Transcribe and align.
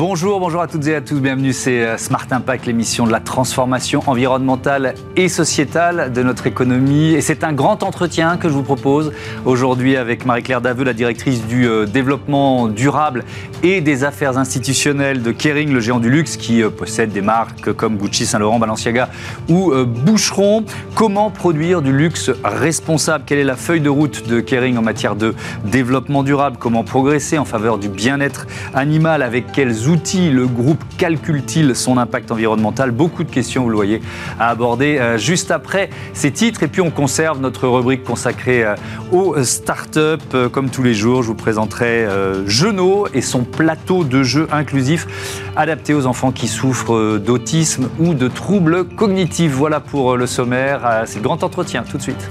Bonjour, 0.00 0.40
bonjour 0.40 0.62
à 0.62 0.66
toutes 0.66 0.86
et 0.86 0.94
à 0.94 1.02
tous, 1.02 1.20
bienvenue, 1.20 1.52
c'est 1.52 1.84
euh, 1.84 1.98
Smart 1.98 2.24
Impact, 2.30 2.64
l'émission 2.64 3.06
de 3.06 3.12
la 3.12 3.20
transformation 3.20 4.02
environnementale 4.06 4.94
et 5.14 5.28
sociétale 5.28 6.10
de 6.10 6.22
notre 6.22 6.46
économie. 6.46 7.12
Et 7.12 7.20
c'est 7.20 7.44
un 7.44 7.52
grand 7.52 7.82
entretien 7.82 8.38
que 8.38 8.48
je 8.48 8.54
vous 8.54 8.62
propose 8.62 9.12
aujourd'hui 9.44 9.98
avec 9.98 10.24
Marie-Claire 10.24 10.62
Daveux, 10.62 10.84
la 10.84 10.94
directrice 10.94 11.46
du 11.46 11.68
euh, 11.68 11.84
développement 11.84 12.66
durable 12.68 13.26
et 13.62 13.82
des 13.82 14.02
affaires 14.02 14.38
institutionnelles 14.38 15.20
de 15.20 15.32
Kering, 15.32 15.70
le 15.70 15.80
géant 15.80 16.00
du 16.00 16.08
luxe 16.08 16.38
qui 16.38 16.62
euh, 16.62 16.70
possède 16.70 17.12
des 17.12 17.20
marques 17.20 17.70
comme 17.74 17.98
Gucci, 17.98 18.24
Saint-Laurent, 18.24 18.58
Balenciaga 18.58 19.10
ou 19.50 19.74
Boucheron. 19.84 20.64
Comment 20.94 21.30
produire 21.30 21.82
du 21.82 21.92
luxe 21.92 22.30
responsable? 22.42 23.24
Quelle 23.26 23.38
est 23.38 23.44
la 23.44 23.56
feuille 23.56 23.82
de 23.82 23.90
route 23.90 24.26
de 24.26 24.40
Kering 24.40 24.78
en 24.78 24.82
matière 24.82 25.14
de 25.14 25.34
développement 25.66 26.22
durable? 26.22 26.56
Comment 26.58 26.84
progresser 26.84 27.36
en 27.36 27.44
faveur 27.44 27.76
du 27.76 27.90
bien-être 27.90 28.46
animal? 28.72 29.20
Avec 29.20 29.52
quels 29.52 29.89
outils 29.90 30.30
le 30.30 30.46
groupe 30.46 30.82
calcule-t-il 30.96 31.74
son 31.74 31.98
impact 31.98 32.30
environnemental? 32.30 32.90
Beaucoup 32.90 33.24
de 33.24 33.30
questions, 33.30 33.64
vous 33.64 33.70
le 33.70 33.76
voyez, 33.76 34.00
à 34.38 34.48
aborder 34.48 34.98
euh, 34.98 35.18
juste 35.18 35.50
après 35.50 35.90
ces 36.14 36.30
titres. 36.30 36.62
Et 36.62 36.68
puis 36.68 36.80
on 36.80 36.90
conserve 36.90 37.40
notre 37.40 37.68
rubrique 37.68 38.04
consacrée 38.04 38.64
euh, 38.64 38.76
aux 39.12 39.42
startups. 39.42 40.18
Euh, 40.34 40.48
comme 40.48 40.70
tous 40.70 40.82
les 40.82 40.94
jours, 40.94 41.22
je 41.22 41.28
vous 41.28 41.34
présenterai 41.34 42.06
Genot 42.46 43.06
et 43.12 43.20
son 43.20 43.44
plateau 43.44 44.04
de 44.04 44.22
jeux 44.22 44.48
inclusifs 44.52 45.06
adapté 45.56 45.94
aux 45.94 46.06
enfants 46.06 46.32
qui 46.32 46.48
souffrent 46.48 47.18
d'autisme 47.18 47.88
ou 47.98 48.14
de 48.14 48.28
troubles 48.28 48.84
cognitifs. 48.84 49.52
Voilà 49.52 49.80
pour 49.80 50.16
le 50.16 50.26
sommaire. 50.26 51.02
C'est 51.06 51.16
le 51.16 51.24
grand 51.24 51.42
entretien 51.42 51.82
tout 51.82 51.98
de 51.98 52.02
suite. 52.02 52.30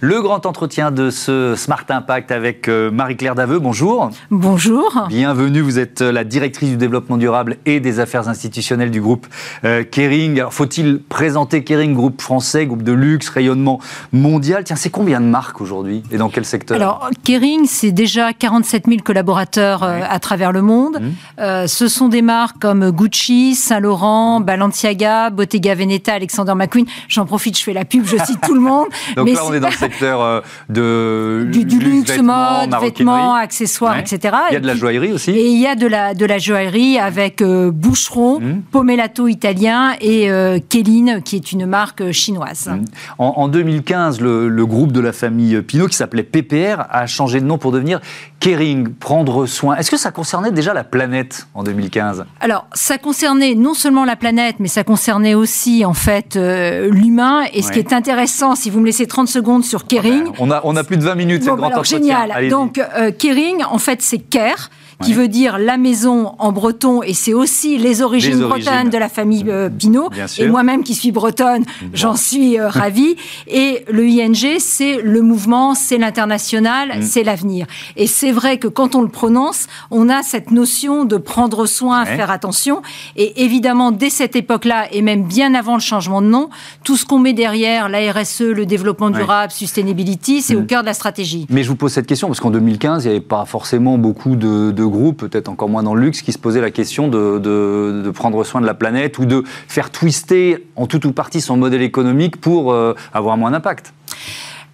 Le 0.00 0.20
grand 0.20 0.44
entretien 0.44 0.90
de 0.90 1.08
ce 1.08 1.54
Smart 1.56 1.84
Impact 1.88 2.30
avec 2.30 2.68
euh, 2.68 2.90
Marie-Claire 2.90 3.34
Daveux. 3.34 3.58
Bonjour. 3.58 4.10
Bonjour. 4.30 5.06
Bienvenue. 5.08 5.60
Vous 5.60 5.78
êtes 5.78 6.02
euh, 6.02 6.12
la 6.12 6.24
directrice 6.24 6.68
du 6.68 6.76
développement 6.76 7.16
durable 7.16 7.56
et 7.64 7.80
des 7.80 7.98
affaires 7.98 8.28
institutionnelles 8.28 8.90
du 8.90 9.00
groupe 9.00 9.26
euh, 9.64 9.84
Kering. 9.84 10.42
Faut-il 10.50 11.00
présenter 11.00 11.64
Kering, 11.64 11.94
groupe 11.94 12.20
français, 12.20 12.66
groupe 12.66 12.82
de 12.82 12.92
luxe, 12.92 13.30
rayonnement 13.30 13.80
mondial? 14.12 14.64
Tiens, 14.64 14.76
c'est 14.76 14.90
combien 14.90 15.18
de 15.18 15.26
marques 15.26 15.62
aujourd'hui 15.62 16.02
et 16.10 16.18
dans 16.18 16.28
quel 16.28 16.44
secteur? 16.44 16.76
Alors, 16.76 17.08
Kering, 17.24 17.64
c'est 17.66 17.92
déjà 17.92 18.34
47 18.34 18.84
000 18.86 18.98
collaborateurs 19.02 19.82
à 19.82 20.18
travers 20.20 20.52
le 20.52 20.60
monde. 20.60 21.00
Mmh. 21.00 21.66
ce 21.66 21.88
sont 21.88 22.08
des 22.08 22.22
marques 22.22 22.58
comme 22.60 22.90
Gucci, 22.90 23.54
Saint-Laurent, 23.54 24.40
Balenciaga, 24.40 25.30
Bottega 25.30 25.74
Veneta, 25.74 26.12
Alexander 26.14 26.54
McQueen. 26.54 26.86
J'en 27.08 27.24
profite, 27.24 27.58
je 27.58 27.64
fais 27.64 27.72
la 27.72 27.84
pub, 27.84 28.04
je 28.04 28.16
cite 28.24 28.40
tout 28.42 28.54
le 28.54 28.60
monde. 28.60 28.88
Donc 29.16 29.28
là, 29.28 29.40
on 29.44 29.54
est 29.54 29.60
dans 29.60 29.70
secteur 29.90 30.20
euh, 30.22 30.40
de 30.68 31.48
du, 31.50 31.78
luxe, 31.78 32.18
mode, 32.18 32.74
vêtements, 32.80 33.34
accessoires, 33.34 33.98
etc. 33.98 34.34
Il 34.50 34.54
y 34.54 34.56
a 34.56 34.60
de 34.60 34.66
la 34.66 34.74
joaillerie 34.74 35.12
aussi. 35.12 35.30
Et 35.30 35.48
il 35.48 35.60
y 35.60 35.66
a 35.66 35.74
de 35.74 35.86
la, 35.86 36.14
de 36.14 36.24
la 36.24 36.38
joaillerie 36.38 36.98
avec 36.98 37.42
euh, 37.42 37.70
Boucheron, 37.70 38.40
mmh. 38.40 38.62
Pomelato 38.70 39.28
italien 39.28 39.94
et 40.00 40.30
euh, 40.30 40.58
Kéline, 40.68 41.22
qui 41.24 41.36
est 41.36 41.52
une 41.52 41.66
marque 41.66 42.10
chinoise. 42.12 42.68
Mmh. 42.68 42.84
En, 43.18 43.48
2015, 43.48 44.20
le, 44.20 44.48
le, 44.48 44.66
groupe 44.66 44.92
de 44.92 45.00
la 45.00 45.12
famille 45.12 45.60
Pinot, 45.62 45.88
qui 45.88 45.96
s'appelait 45.96 46.22
PPR, 46.22 46.82
a 46.90 47.06
changé 47.06 47.40
de 47.40 47.46
nom 47.46 47.58
pour 47.58 47.72
devenir 47.72 48.00
Kering, 48.46 48.90
prendre 48.94 49.46
soin. 49.46 49.74
Est-ce 49.74 49.90
que 49.90 49.96
ça 49.96 50.12
concernait 50.12 50.52
déjà 50.52 50.72
la 50.72 50.84
planète 50.84 51.48
en 51.52 51.64
2015 51.64 52.26
Alors, 52.40 52.68
ça 52.74 52.96
concernait 52.96 53.56
non 53.56 53.74
seulement 53.74 54.04
la 54.04 54.14
planète, 54.14 54.56
mais 54.60 54.68
ça 54.68 54.84
concernait 54.84 55.34
aussi, 55.34 55.84
en 55.84 55.94
fait, 55.94 56.36
l'humain. 56.36 57.42
Et 57.52 57.62
ce 57.62 57.72
qui 57.72 57.80
est 57.80 57.92
intéressant, 57.92 58.54
si 58.54 58.70
vous 58.70 58.78
me 58.78 58.86
laissez 58.86 59.08
30 59.08 59.26
secondes 59.26 59.64
sur 59.64 59.88
Kering. 59.88 60.28
on, 60.38 60.52
a, 60.52 60.60
on 60.62 60.76
a 60.76 60.84
plus 60.84 60.96
de 60.96 61.02
20 61.02 61.16
minutes, 61.16 61.42
c'est 61.42 61.50
le 61.50 61.56
grand 61.56 61.70
alors, 61.70 61.84
Génial. 61.84 62.48
Donc, 62.48 62.78
euh, 62.78 63.10
Kering, 63.10 63.64
en 63.68 63.78
fait, 63.78 64.00
c'est 64.00 64.18
Care 64.18 64.70
qui 65.02 65.12
veut 65.12 65.28
dire 65.28 65.58
la 65.58 65.76
maison 65.76 66.32
en 66.38 66.52
breton, 66.52 67.02
et 67.02 67.14
c'est 67.14 67.34
aussi 67.34 67.76
les 67.76 68.02
origines, 68.02 68.40
bretonnes 68.40 68.90
de 68.90 68.98
la 68.98 69.08
famille 69.08 69.44
euh, 69.48 69.68
Pinot. 69.68 70.10
Et 70.38 70.48
moi-même 70.48 70.82
qui 70.82 70.94
suis 70.94 71.12
bretonne, 71.12 71.64
j'en 71.92 72.16
suis 72.16 72.58
euh, 72.58 72.68
ravie. 72.70 73.16
Et 73.46 73.84
le 73.90 74.08
ING, 74.08 74.58
c'est 74.58 75.02
le 75.02 75.20
mouvement, 75.20 75.74
c'est 75.74 75.98
l'international, 75.98 76.98
mm. 76.98 77.02
c'est 77.02 77.22
l'avenir. 77.22 77.66
Et 77.96 78.06
c'est 78.06 78.32
vrai 78.32 78.58
que 78.58 78.68
quand 78.68 78.94
on 78.94 79.02
le 79.02 79.08
prononce, 79.08 79.66
on 79.90 80.08
a 80.08 80.22
cette 80.22 80.50
notion 80.50 81.04
de 81.04 81.16
prendre 81.16 81.66
soin, 81.66 82.04
faire 82.04 82.30
attention. 82.30 82.82
Et 83.16 83.44
évidemment, 83.44 83.92
dès 83.92 84.10
cette 84.10 84.36
époque-là, 84.36 84.86
et 84.92 85.02
même 85.02 85.24
bien 85.24 85.54
avant 85.54 85.74
le 85.74 85.80
changement 85.80 86.22
de 86.22 86.28
nom, 86.28 86.48
tout 86.84 86.96
ce 86.96 87.04
qu'on 87.04 87.18
met 87.18 87.34
derrière, 87.34 87.88
la 87.88 88.12
RSE, 88.12 88.40
le 88.40 88.64
développement 88.64 89.10
durable, 89.10 89.52
sustainability, 89.52 90.42
c'est 90.42 90.56
au 90.56 90.62
mm. 90.62 90.66
cœur 90.66 90.80
de 90.80 90.86
la 90.86 90.94
stratégie. 90.94 91.46
Mais 91.50 91.62
je 91.62 91.68
vous 91.68 91.76
pose 91.76 91.92
cette 91.92 92.06
question 92.06 92.28
parce 92.28 92.40
qu'en 92.40 92.50
2015, 92.50 93.04
il 93.04 93.08
n'y 93.08 93.14
avait 93.16 93.24
pas 93.24 93.44
forcément 93.44 93.98
beaucoup 93.98 94.36
de 94.36 94.85
groupe, 94.88 95.18
peut-être 95.18 95.48
encore 95.48 95.68
moins 95.68 95.82
dans 95.82 95.94
le 95.94 96.02
luxe, 96.02 96.22
qui 96.22 96.32
se 96.32 96.38
posait 96.38 96.60
la 96.60 96.70
question 96.70 97.08
de, 97.08 97.38
de, 97.38 98.10
prendre 98.10 98.42
soin 98.44 98.60
de 98.60 98.66
la 98.66 98.74
planète 98.74 99.18
ou 99.18 99.26
de 99.26 99.42
faire 99.68 99.90
twister 99.90 100.66
en 100.76 100.86
tout 100.86 101.06
ou 101.06 101.12
partie 101.12 101.40
son 101.40 101.56
modèle 101.56 101.82
économique 101.82 102.40
pour 102.40 102.72
euh, 102.72 102.94
avoir 103.12 103.36
moins 103.36 103.50
d'impact. 103.50 103.92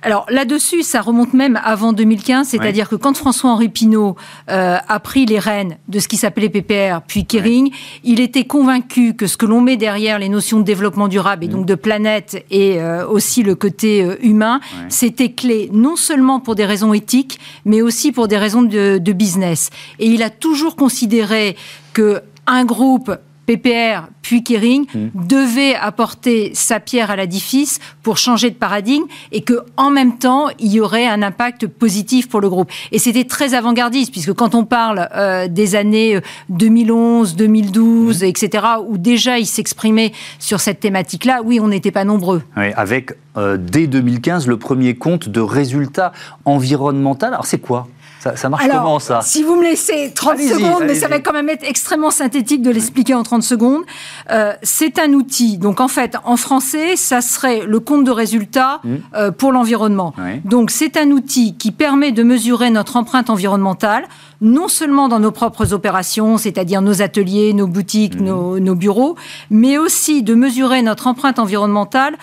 Alors 0.02 0.26
là-dessus, 0.28 0.82
ça 0.82 1.00
remonte 1.00 1.32
même 1.32 1.60
avant 1.62 1.92
2015, 1.92 2.48
c'est-à-dire 2.48 2.88
que 2.88 2.96
quand 2.96 3.16
François-Henri 3.16 3.68
Pinault 3.68 4.16
euh, 4.50 4.76
a 4.86 5.00
pris 5.00 5.26
les 5.26 5.38
rênes 5.38 5.76
de 5.88 6.00
ce 6.00 6.08
qui 6.08 6.16
s'appelait 6.16 6.48
PPR, 6.48 7.02
puis 7.06 7.24
Kering, 7.24 7.70
il 8.02 8.20
était 8.20 8.44
convaincu 8.44 9.14
que 9.14 9.28
ce 9.28 9.36
que 9.36 9.46
l'on 9.46 9.60
met 9.60 9.76
derrière 9.76 10.18
les 10.18 10.28
notions 10.28 10.58
de 10.58 10.64
développement 10.64 11.06
durable 11.06 11.44
et 11.44 11.48
donc 11.48 11.66
de 11.66 11.76
planète 11.76 12.44
et 12.50 12.80
euh, 12.80 13.06
aussi 13.06 13.44
le 13.44 13.54
côté 13.54 14.02
euh, 14.02 14.16
humain, 14.22 14.60
c'était 14.88 15.32
clé 15.32 15.70
non 15.72 15.94
seulement 15.94 16.40
pour 16.40 16.56
des 16.56 16.64
raisons 16.64 16.92
éthiques, 16.92 17.38
mais 17.64 17.80
aussi 17.80 18.10
pour 18.10 18.26
des 18.26 18.38
raisons 18.38 18.62
de, 18.62 18.98
de 18.98 19.12
business. 19.12 19.70
Et 20.00 20.06
il 20.06 20.22
a 20.24 20.30
toujours 20.30 20.74
considéré 20.74 21.56
que 21.92 22.22
un 22.46 22.64
groupe 22.64 23.16
PPR 23.46 24.08
puis 24.22 24.44
Kering 24.44 24.86
mmh. 24.86 25.26
devait 25.26 25.74
apporter 25.74 26.52
sa 26.54 26.80
pierre 26.80 27.10
à 27.10 27.16
l'édifice 27.16 27.80
pour 28.02 28.16
changer 28.16 28.50
de 28.50 28.54
paradigme 28.54 29.04
et 29.32 29.42
que 29.42 29.60
en 29.76 29.90
même 29.90 30.18
temps 30.18 30.48
il 30.58 30.72
y 30.72 30.80
aurait 30.80 31.06
un 31.06 31.22
impact 31.22 31.66
positif 31.66 32.28
pour 32.28 32.40
le 32.40 32.48
groupe. 32.48 32.70
Et 32.92 32.98
c'était 32.98 33.24
très 33.24 33.54
avant-gardiste 33.54 34.12
puisque 34.12 34.32
quand 34.32 34.54
on 34.54 34.64
parle 34.64 35.08
euh, 35.14 35.48
des 35.48 35.74
années 35.74 36.20
2011, 36.48 37.36
2012, 37.36 38.22
etc., 38.22 38.64
où 38.86 38.98
déjà 38.98 39.38
il 39.38 39.46
s'exprimait 39.46 40.12
sur 40.38 40.60
cette 40.60 40.80
thématique-là, 40.80 41.40
oui, 41.44 41.60
on 41.60 41.68
n'était 41.68 41.90
pas 41.90 42.04
nombreux. 42.04 42.42
avec 42.76 43.12
euh, 43.36 43.56
dès 43.56 43.86
2015 43.86 44.46
le 44.46 44.56
premier 44.56 44.94
compte 44.94 45.28
de 45.28 45.40
résultats 45.40 46.12
environnementaux. 46.44 47.26
Alors 47.26 47.46
c'est 47.46 47.58
quoi? 47.58 47.88
Ça, 48.36 48.48
marche 48.48 48.68
comment 48.68 48.98
ça 48.98 49.20
Si 49.22 49.42
vous 49.42 49.56
me 49.56 49.64
laissez 49.64 50.12
30 50.14 50.38
secondes, 50.38 50.84
mais 50.86 50.94
ça 50.94 51.08
va 51.08 51.18
quand 51.18 51.32
même 51.32 51.48
être 51.48 51.64
extrêmement 51.68 52.10
synthétique 52.10 52.62
de 52.62 52.70
l'expliquer 52.70 53.14
en 53.14 53.22
30 53.22 53.42
secondes. 53.42 53.82
Euh, 54.30 54.52
c'est 54.62 54.98
un 54.98 55.12
outil. 55.12 55.58
Donc 55.58 55.80
en 55.80 55.88
fait, 55.88 56.16
en 56.24 56.36
français, 56.36 56.96
ça 56.96 57.20
serait 57.20 57.66
le 57.66 57.80
compte 57.80 58.04
de 58.04 58.10
résultats 58.10 58.80
mmh. 58.84 58.94
euh, 59.14 59.30
pour 59.30 59.52
l'environnement. 59.52 60.14
Donc 60.44 60.70
c'est 60.70 60.96
un 60.96 61.10
outil 61.10 61.56
qui 61.56 61.72
permet 61.72 62.12
de 62.12 62.22
mesurer 62.22 62.70
notre 62.70 62.96
empreinte 62.96 63.30
environnementale 63.30 64.04
non 64.40 64.66
seulement 64.66 65.06
dans 65.06 65.20
nos 65.20 65.30
propres 65.30 65.72
opérations, 65.72 66.36
c'est-à-dire 66.36 66.82
nos 66.82 67.00
ateliers, 67.00 67.52
nos 67.54 67.68
boutiques, 67.68 68.20
mmh. 68.20 68.24
nos, 68.24 68.58
nos, 68.58 68.74
bureaux, 68.74 69.14
mais 69.50 69.78
aussi 69.78 70.24
de 70.24 70.34
mesurer 70.34 70.82
notre 70.82 71.06
empreinte 71.06 71.38
environnementale 71.38 72.16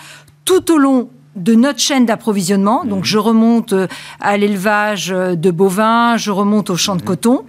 tout 0.44 0.70
au 0.74 0.78
long 0.78 1.10
de 1.36 1.54
notre 1.56 1.80
chaîne 1.80 2.06
d'approvisionnement. 2.06 2.86
Donc, 2.86 3.00
mhm. 3.00 3.06
je 3.06 3.18
remonte 3.18 3.74
euh, 3.74 3.88
à 4.20 4.38
l'élevage 4.38 5.12
euh, 5.12 5.36
de 5.36 5.52
bovins, 5.52 6.18
je 6.18 6.32
remonte 6.32 6.70
au 6.70 6.76
champ 6.76 6.96
de 6.96 7.02
mhm. 7.02 7.08
coton 7.08 7.46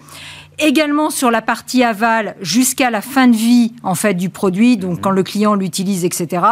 également 0.60 1.10
sur 1.10 1.30
la 1.30 1.42
partie 1.42 1.82
aval 1.82 2.36
jusqu'à 2.40 2.90
la 2.90 3.00
fin 3.00 3.28
de 3.28 3.36
vie 3.36 3.72
en 3.82 3.94
fait 3.94 4.14
du 4.14 4.28
produit, 4.28 4.76
donc 4.76 4.96
mhm. 4.96 5.00
quand 5.00 5.10
le 5.10 5.22
client 5.22 5.54
l'utilise, 5.54 6.04
etc. 6.04 6.42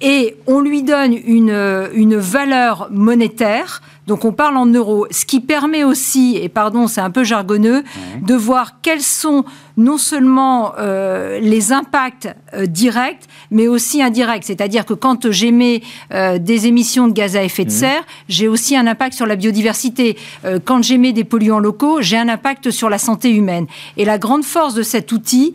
Et 0.00 0.36
on 0.46 0.60
lui 0.60 0.82
donne 0.82 1.14
une, 1.14 1.50
euh, 1.50 1.88
une 1.94 2.16
valeur 2.16 2.88
monétaire 2.90 3.82
donc 4.06 4.24
on 4.24 4.32
parle 4.32 4.56
en 4.56 4.66
euros, 4.66 5.06
ce 5.10 5.24
qui 5.24 5.40
permet 5.40 5.82
aussi, 5.82 6.38
et 6.40 6.48
pardon, 6.48 6.86
c'est 6.86 7.00
un 7.00 7.10
peu 7.10 7.24
jargonneux, 7.24 7.82
de 8.22 8.34
voir 8.34 8.80
quels 8.80 9.02
sont 9.02 9.44
non 9.76 9.98
seulement 9.98 10.72
euh, 10.78 11.38
les 11.40 11.72
impacts 11.72 12.28
euh, 12.54 12.66
directs, 12.66 13.24
mais 13.50 13.68
aussi 13.68 14.02
indirects. 14.02 14.44
C'est-à-dire 14.44 14.86
que 14.86 14.94
quand 14.94 15.30
j'émets 15.30 15.82
euh, 16.12 16.38
des 16.38 16.66
émissions 16.66 17.08
de 17.08 17.12
gaz 17.12 17.36
à 17.36 17.42
effet 17.42 17.64
de 17.64 17.70
mmh. 17.70 17.74
serre, 17.74 18.02
j'ai 18.28 18.48
aussi 18.48 18.76
un 18.76 18.86
impact 18.86 19.14
sur 19.14 19.26
la 19.26 19.36
biodiversité. 19.36 20.16
quand 20.64 20.82
j'émets 20.82 21.12
des 21.12 21.24
polluants 21.24 21.58
locaux, 21.58 22.00
j'ai 22.00 22.16
un 22.16 22.28
impact 22.28 22.70
sur 22.70 22.88
la 22.88 22.98
santé 22.98 23.30
humaine. 23.30 23.66
Et 23.96 24.04
la 24.04 24.18
grande 24.18 24.44
force 24.44 24.74
de 24.74 24.82
cet 24.82 25.12
outil, 25.12 25.54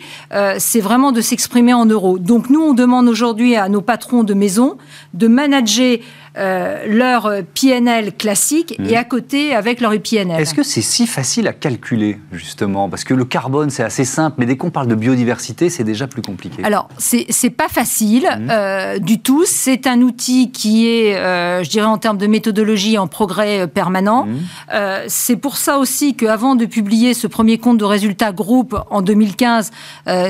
c'est 0.58 0.80
vraiment 0.80 1.12
de 1.12 1.22
s'exprimer 1.22 1.74
en 1.74 1.86
euros. 1.86 2.20
Donc 2.20 2.50
nous, 2.50 2.62
on 2.62 2.74
demande 2.74 3.08
aujourd'hui 3.08 3.56
à 3.56 3.70
nos 3.70 3.82
patrons 3.82 4.24
de 4.24 4.34
maison 4.34 4.78
de 5.14 5.28
manager 5.28 5.98
leur 6.36 7.32
PNL 7.54 8.14
classique 8.14 8.78
mmh. 8.80 8.86
et 8.86 8.98
à 8.98 9.04
côté 9.04 9.54
avec 9.54 9.82
leur 9.82 9.92
PNL. 9.92 10.42
Est-ce 10.42 10.54
que 10.54 10.64
c'est 10.64 10.82
si 10.82 11.08
facile 11.08 11.48
à 11.48 11.54
calculer, 11.54 12.20
justement? 12.32 12.90
Parce 12.90 13.04
que 13.04 13.14
le 13.14 13.26
carbone, 13.26 13.70
c'est 13.70 13.84
assez 13.84 14.06
simple, 14.06 14.38
mais 14.40 14.46
dès 14.46 14.58
qu'on 14.58 14.70
parle 14.70 14.88
de 14.88 14.96
biodiversité, 14.96 15.70
c'est 15.70 15.84
déjà 15.84 16.08
plus 16.08 16.22
compliqué. 16.22 16.64
Alors, 16.64 16.88
c'est 16.98 17.50
pas 17.50 17.68
facile 17.68 18.28
mmh. 18.40 19.00
du 19.00 19.20
tout. 19.20 19.44
C'est 19.46 19.88
un 19.88 20.02
outil 20.02 20.52
qui 20.52 20.88
est, 20.88 21.14
je 21.64 21.70
dirais, 21.70 21.86
en 21.86 21.98
termes 21.98 22.18
de 22.18 22.28
méthodologie, 22.28 22.98
en 22.98 23.08
progrès 23.08 23.68
permanent. 23.68 24.26
Mmh. 24.26 24.78
c'est 25.08 25.36
pour 25.36 25.58
ça 25.58 25.80
aussi 25.80 26.16
qu'avant 26.16 26.56
de 26.56 26.66
publier 26.66 27.14
ce 27.14 27.28
premier 27.28 27.58
compte 27.58 27.78
de 27.78 27.86
résultats 27.86 28.32
groupe 28.32 28.78
en 28.90 29.02
2015, 29.02 29.72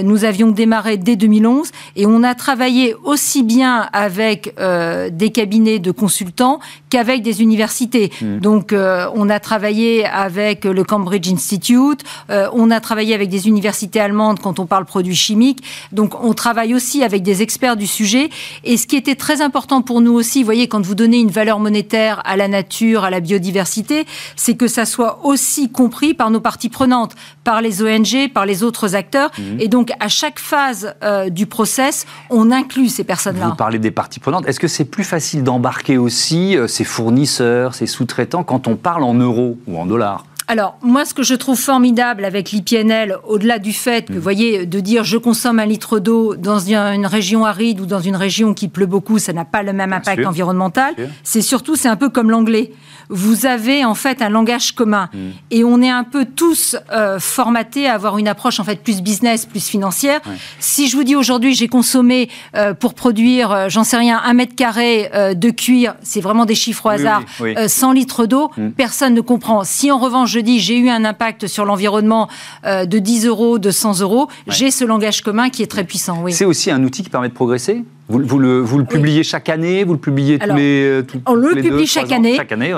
nous 0.03 0.25
avions 0.25 0.51
démarré 0.51 0.97
dès 0.97 1.15
2011 1.15 1.71
et 1.95 2.05
on 2.05 2.23
a 2.23 2.35
travaillé 2.35 2.95
aussi 3.03 3.43
bien 3.43 3.87
avec 3.93 4.53
euh, 4.59 5.09
des 5.11 5.31
cabinets 5.31 5.79
de 5.79 5.90
consultants 5.91 6.59
qu'avec 6.89 7.21
des 7.21 7.41
universités. 7.41 8.11
Mmh. 8.21 8.39
Donc, 8.39 8.73
euh, 8.73 9.07
on 9.15 9.29
a 9.29 9.39
travaillé 9.39 10.05
avec 10.05 10.65
le 10.65 10.83
Cambridge 10.83 11.31
Institute, 11.31 12.03
euh, 12.29 12.49
on 12.53 12.71
a 12.71 12.79
travaillé 12.79 13.13
avec 13.13 13.29
des 13.29 13.47
universités 13.47 13.99
allemandes 13.99 14.39
quand 14.39 14.59
on 14.59 14.65
parle 14.65 14.85
produits 14.85 15.15
chimiques. 15.15 15.63
Donc, 15.91 16.21
on 16.23 16.33
travaille 16.33 16.73
aussi 16.73 17.03
avec 17.03 17.23
des 17.23 17.41
experts 17.41 17.77
du 17.77 17.87
sujet. 17.87 18.29
Et 18.63 18.77
ce 18.77 18.87
qui 18.87 18.95
était 18.95 19.15
très 19.15 19.41
important 19.41 19.81
pour 19.81 20.01
nous 20.01 20.13
aussi, 20.13 20.39
vous 20.39 20.45
voyez, 20.45 20.67
quand 20.67 20.85
vous 20.85 20.95
donnez 20.95 21.19
une 21.19 21.31
valeur 21.31 21.59
monétaire 21.59 22.21
à 22.25 22.35
la 22.37 22.47
nature, 22.47 23.03
à 23.03 23.09
la 23.09 23.19
biodiversité, 23.19 24.05
c'est 24.35 24.55
que 24.55 24.67
ça 24.67 24.85
soit 24.85 25.19
aussi 25.23 25.71
compris 25.71 26.13
par 26.13 26.31
nos 26.31 26.39
parties 26.39 26.69
prenantes, 26.69 27.15
par 27.43 27.61
les 27.61 27.81
ONG, 27.81 28.31
par 28.33 28.45
les 28.45 28.63
autres 28.63 28.95
acteurs. 28.95 29.31
Mmh. 29.37 29.59
Et 29.59 29.67
donc, 29.67 29.91
à 29.99 30.07
chaque 30.07 30.39
phase 30.39 30.95
du 31.29 31.45
process, 31.45 32.05
on 32.29 32.51
inclut 32.51 32.89
ces 32.89 33.03
personnes-là. 33.03 33.49
Vous 33.49 33.55
parlez 33.55 33.79
des 33.79 33.91
parties 33.91 34.19
prenantes. 34.19 34.47
Est-ce 34.47 34.59
que 34.59 34.67
c'est 34.67 34.85
plus 34.85 35.03
facile 35.03 35.43
d'embarquer 35.43 35.80
aussi 35.89 36.57
euh, 36.57 36.67
ces 36.67 36.83
fournisseurs, 36.83 37.75
ces 37.75 37.87
sous-traitants 37.87 38.43
quand 38.43 38.67
on 38.67 38.75
parle 38.75 39.03
en 39.03 39.13
euros 39.13 39.57
ou 39.67 39.77
en 39.77 39.85
dollars 39.85 40.25
alors, 40.47 40.77
moi, 40.81 41.05
ce 41.05 41.13
que 41.13 41.23
je 41.23 41.33
trouve 41.33 41.57
formidable 41.57 42.25
avec 42.25 42.51
l'IPNL, 42.51 43.15
au-delà 43.25 43.57
du 43.57 43.71
fait 43.71 44.07
que, 44.07 44.11
vous 44.11 44.19
mm. 44.19 44.21
voyez, 44.21 44.65
de 44.65 44.79
dire 44.81 45.05
je 45.05 45.15
consomme 45.15 45.59
un 45.59 45.65
litre 45.65 45.99
d'eau 45.99 46.35
dans 46.35 46.59
une 46.59 47.05
région 47.05 47.45
aride 47.45 47.79
ou 47.79 47.85
dans 47.85 48.01
une 48.01 48.17
région 48.17 48.53
qui 48.53 48.67
pleut 48.67 48.85
beaucoup, 48.85 49.17
ça 49.17 49.31
n'a 49.31 49.45
pas 49.45 49.63
le 49.63 49.71
même 49.71 49.93
impact 49.93 50.25
environnemental. 50.25 50.93
C'est 51.23 51.41
surtout, 51.41 51.77
c'est 51.77 51.87
un 51.87 51.95
peu 51.95 52.09
comme 52.09 52.29
l'anglais 52.29 52.73
vous 53.11 53.45
avez 53.45 53.85
en 53.85 53.93
fait 53.93 54.21
un 54.21 54.29
langage 54.29 54.71
commun. 54.71 55.09
Mm. 55.13 55.17
Et 55.51 55.63
on 55.63 55.81
est 55.81 55.89
un 55.89 56.03
peu 56.03 56.25
tous 56.25 56.75
euh, 56.91 57.19
formatés 57.19 57.87
à 57.87 57.93
avoir 57.93 58.17
une 58.17 58.27
approche 58.27 58.59
en 58.59 58.63
fait 58.63 58.81
plus 58.81 59.01
business, 59.01 59.45
plus 59.45 59.67
financière. 59.67 60.21
Si 60.59 60.87
je 60.87 60.95
vous 60.95 61.03
dis 61.03 61.15
aujourd'hui, 61.15 61.53
j'ai 61.53 61.67
consommé 61.67 62.29
euh, 62.55 62.73
pour 62.73 62.93
produire, 62.93 63.51
euh, 63.51 63.69
j'en 63.69 63.83
sais 63.83 63.97
rien, 63.97 64.19
un 64.23 64.33
mètre 64.33 64.55
carré 64.55 65.11
de 65.35 65.49
cuir, 65.49 65.95
c'est 66.01 66.21
vraiment 66.21 66.45
des 66.45 66.55
chiffres 66.55 66.85
au 66.85 66.89
hasard, 66.89 67.23
100 67.67 67.91
litres 67.91 68.25
d'eau, 68.25 68.49
mm. 68.55 68.69
personne 68.71 69.13
ne 69.13 69.21
comprend. 69.21 69.63
Si 69.63 69.91
en 69.91 69.99
revanche 69.99 70.31
je 70.31 70.39
dis 70.39 70.59
j'ai 70.59 70.77
eu 70.77 70.89
un 70.89 71.03
impact 71.03 71.47
sur 71.47 71.65
l'environnement 71.65 72.29
de 72.65 72.97
10 72.97 73.25
euros, 73.25 73.59
de 73.59 73.71
100 73.71 73.99
euros, 73.99 74.29
j'ai 74.47 74.71
ce 74.71 74.85
langage 74.85 75.21
commun 75.21 75.49
qui 75.49 75.63
est 75.63 75.67
très 75.67 75.83
puissant. 75.83 76.23
C'est 76.29 76.45
aussi 76.45 76.71
un 76.71 76.83
outil 76.83 77.03
qui 77.03 77.09
permet 77.09 77.27
de 77.27 77.33
progresser? 77.33 77.83
Vous, 78.11 78.39
le, 78.39 78.83
publiez 78.83 79.23
chaque 79.23 79.49
année 79.49 79.83
Vous 79.83 79.93
le 79.93 79.99
publiez 79.99 80.37
tous 80.39 80.55
les 80.55 80.83
euh, 80.83 81.03
On 81.25 81.33
le 81.33 81.55
publie 81.55 81.87
chaque, 81.87 82.11
année. 82.11 82.37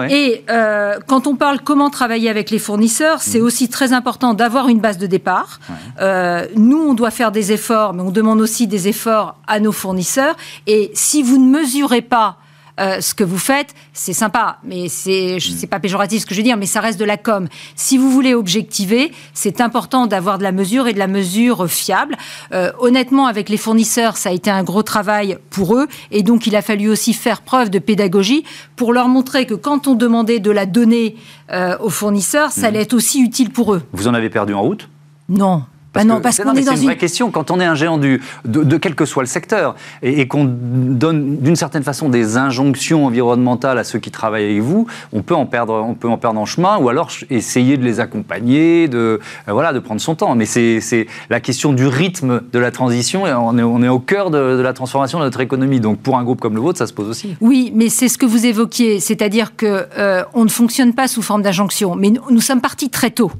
Et 0.09 0.43
euh, 0.49 0.99
quand 1.07 1.27
on 1.27 1.35
parle 1.35 1.59
comment 1.61 1.89
travailler 1.89 2.29
avec 2.29 2.49
les 2.51 2.59
fournisseurs, 2.59 3.21
c'est 3.21 3.39
mmh. 3.39 3.43
aussi 3.43 3.69
très 3.69 3.93
important 3.93 4.33
d'avoir 4.33 4.69
une 4.69 4.79
base 4.79 4.97
de 4.97 5.07
départ. 5.07 5.59
Euh, 5.99 6.45
nous, 6.55 6.77
on 6.77 6.93
doit 6.93 7.11
faire 7.11 7.31
des 7.31 7.51
efforts, 7.51 7.93
mais 7.93 8.01
on 8.01 8.11
demande 8.11 8.41
aussi 8.41 8.67
des 8.67 8.87
efforts 8.87 9.35
à 9.47 9.59
nos 9.59 9.71
fournisseurs. 9.71 10.35
Et 10.67 10.91
si 10.93 11.23
vous 11.23 11.37
ne 11.37 11.49
mesurez 11.49 12.01
pas 12.01 12.37
euh, 12.79 13.01
ce 13.01 13.13
que 13.13 13.23
vous 13.23 13.37
faites, 13.37 13.73
c'est 13.93 14.13
sympa, 14.13 14.57
mais 14.63 14.89
c'est 14.89 15.37
c'est 15.39 15.67
pas 15.67 15.79
péjoratif 15.79 16.21
ce 16.21 16.25
que 16.25 16.33
je 16.33 16.39
veux 16.39 16.43
dire, 16.43 16.57
mais 16.57 16.65
ça 16.65 16.79
reste 16.79 16.99
de 16.99 17.05
la 17.05 17.17
com. 17.17 17.47
Si 17.75 17.97
vous 17.97 18.09
voulez 18.09 18.33
objectiver, 18.33 19.11
c'est 19.33 19.61
important 19.61 20.07
d'avoir 20.07 20.37
de 20.37 20.43
la 20.43 20.51
mesure 20.51 20.87
et 20.87 20.93
de 20.93 20.99
la 20.99 21.07
mesure 21.07 21.69
fiable. 21.69 22.17
Euh, 22.51 22.71
honnêtement, 22.79 23.27
avec 23.27 23.49
les 23.49 23.57
fournisseurs, 23.57 24.17
ça 24.17 24.29
a 24.29 24.31
été 24.31 24.49
un 24.49 24.63
gros 24.63 24.83
travail 24.83 25.37
pour 25.49 25.75
eux, 25.75 25.87
et 26.11 26.23
donc 26.23 26.47
il 26.47 26.55
a 26.55 26.61
fallu 26.61 26.89
aussi 26.89 27.13
faire 27.13 27.41
preuve 27.41 27.69
de 27.69 27.79
pédagogie 27.79 28.43
pour 28.75 28.93
leur 28.93 29.07
montrer 29.07 29.45
que 29.45 29.53
quand 29.53 29.87
on 29.87 29.95
demandait 29.95 30.39
de 30.39 30.51
la 30.51 30.65
donnée 30.65 31.15
euh, 31.51 31.77
aux 31.79 31.89
fournisseurs, 31.89 32.51
ça 32.51 32.61
mmh. 32.61 32.65
allait 32.65 32.81
être 32.81 32.93
aussi 32.93 33.21
utile 33.21 33.51
pour 33.51 33.73
eux. 33.73 33.83
Vous 33.93 34.07
en 34.07 34.13
avez 34.13 34.29
perdu 34.29 34.53
en 34.53 34.61
route? 34.61 34.89
Non. 35.29 35.63
Bah 35.93 36.03
non, 36.03 36.21
parce 36.21 36.39
qu'on 36.39 36.55
est, 36.55 36.63
dans 36.63 36.75
une 36.75 36.85
vraie 36.85 36.97
question. 36.97 37.29
Quand 37.29 37.51
on 37.51 37.59
est 37.59 37.65
un 37.65 37.75
géant 37.75 37.99
du, 37.99 38.21
de, 38.45 38.77
quel 38.77 38.95
que 38.95 39.05
soit 39.05 39.21
le 39.21 39.27
secteur 39.27 39.75
et, 40.01 40.27
qu'on 40.27 40.45
donne 40.45 41.37
d'une 41.37 41.55
certaine 41.55 41.83
façon 41.83 42.09
des 42.09 42.37
injonctions 42.37 43.05
environnementales 43.05 43.77
à 43.77 43.83
ceux 43.83 43.99
qui 43.99 44.09
travaillent 44.09 44.45
avec 44.45 44.61
vous, 44.61 44.87
on 45.11 45.21
peut 45.21 45.35
en 45.35 45.45
perdre, 45.45 45.73
on 45.87 45.93
peut 45.93 46.07
en 46.07 46.17
perdre 46.17 46.39
en 46.39 46.45
chemin 46.45 46.77
ou 46.77 46.89
alors 46.89 47.09
essayer 47.29 47.77
de 47.77 47.83
les 47.83 47.99
accompagner, 47.99 48.87
de 48.87 49.19
euh, 49.47 49.51
voilà, 49.51 49.71
de 49.71 49.79
prendre 49.79 50.01
son 50.01 50.15
temps. 50.15 50.33
Mais 50.35 50.45
c'est 50.45 51.07
la 51.29 51.39
question 51.39 51.73
du 51.73 51.85
rythme 51.85 52.41
de 52.51 52.59
la 52.59 52.71
transition. 52.71 53.27
Et 53.27 53.33
on 53.33 53.57
est, 53.57 53.63
on 53.63 53.83
est 53.83 53.89
au 53.89 53.99
cœur 53.99 54.31
de, 54.31 54.61
la 54.61 54.73
transformation 54.73 55.19
de 55.19 55.25
notre 55.25 55.41
économie. 55.41 55.79
Donc 55.79 55.99
pour 55.99 56.17
un 56.17 56.23
groupe 56.23 56.41
comme 56.41 56.55
le 56.55 56.61
vôtre, 56.61 56.79
ça 56.79 56.87
se 56.87 56.93
pose 56.93 57.09
aussi. 57.09 57.35
Oui, 57.39 57.71
mais 57.75 57.89
c'est 57.89 58.07
ce 58.07 58.17
que 58.17 58.25
vous 58.25 58.47
évoquiez, 58.47 58.99
c'est-à-dire 58.99 59.55
que 59.55 59.85
euh, 59.97 60.23
on 60.33 60.43
ne 60.43 60.49
fonctionne 60.49 60.93
pas 60.93 61.07
sous 61.07 61.21
forme 61.21 61.43
d'injonction. 61.43 61.95
Mais 61.95 62.11
nous 62.29 62.41
sommes 62.41 62.61
partis 62.61 62.89
très 62.89 63.11
tôt. 63.11 63.31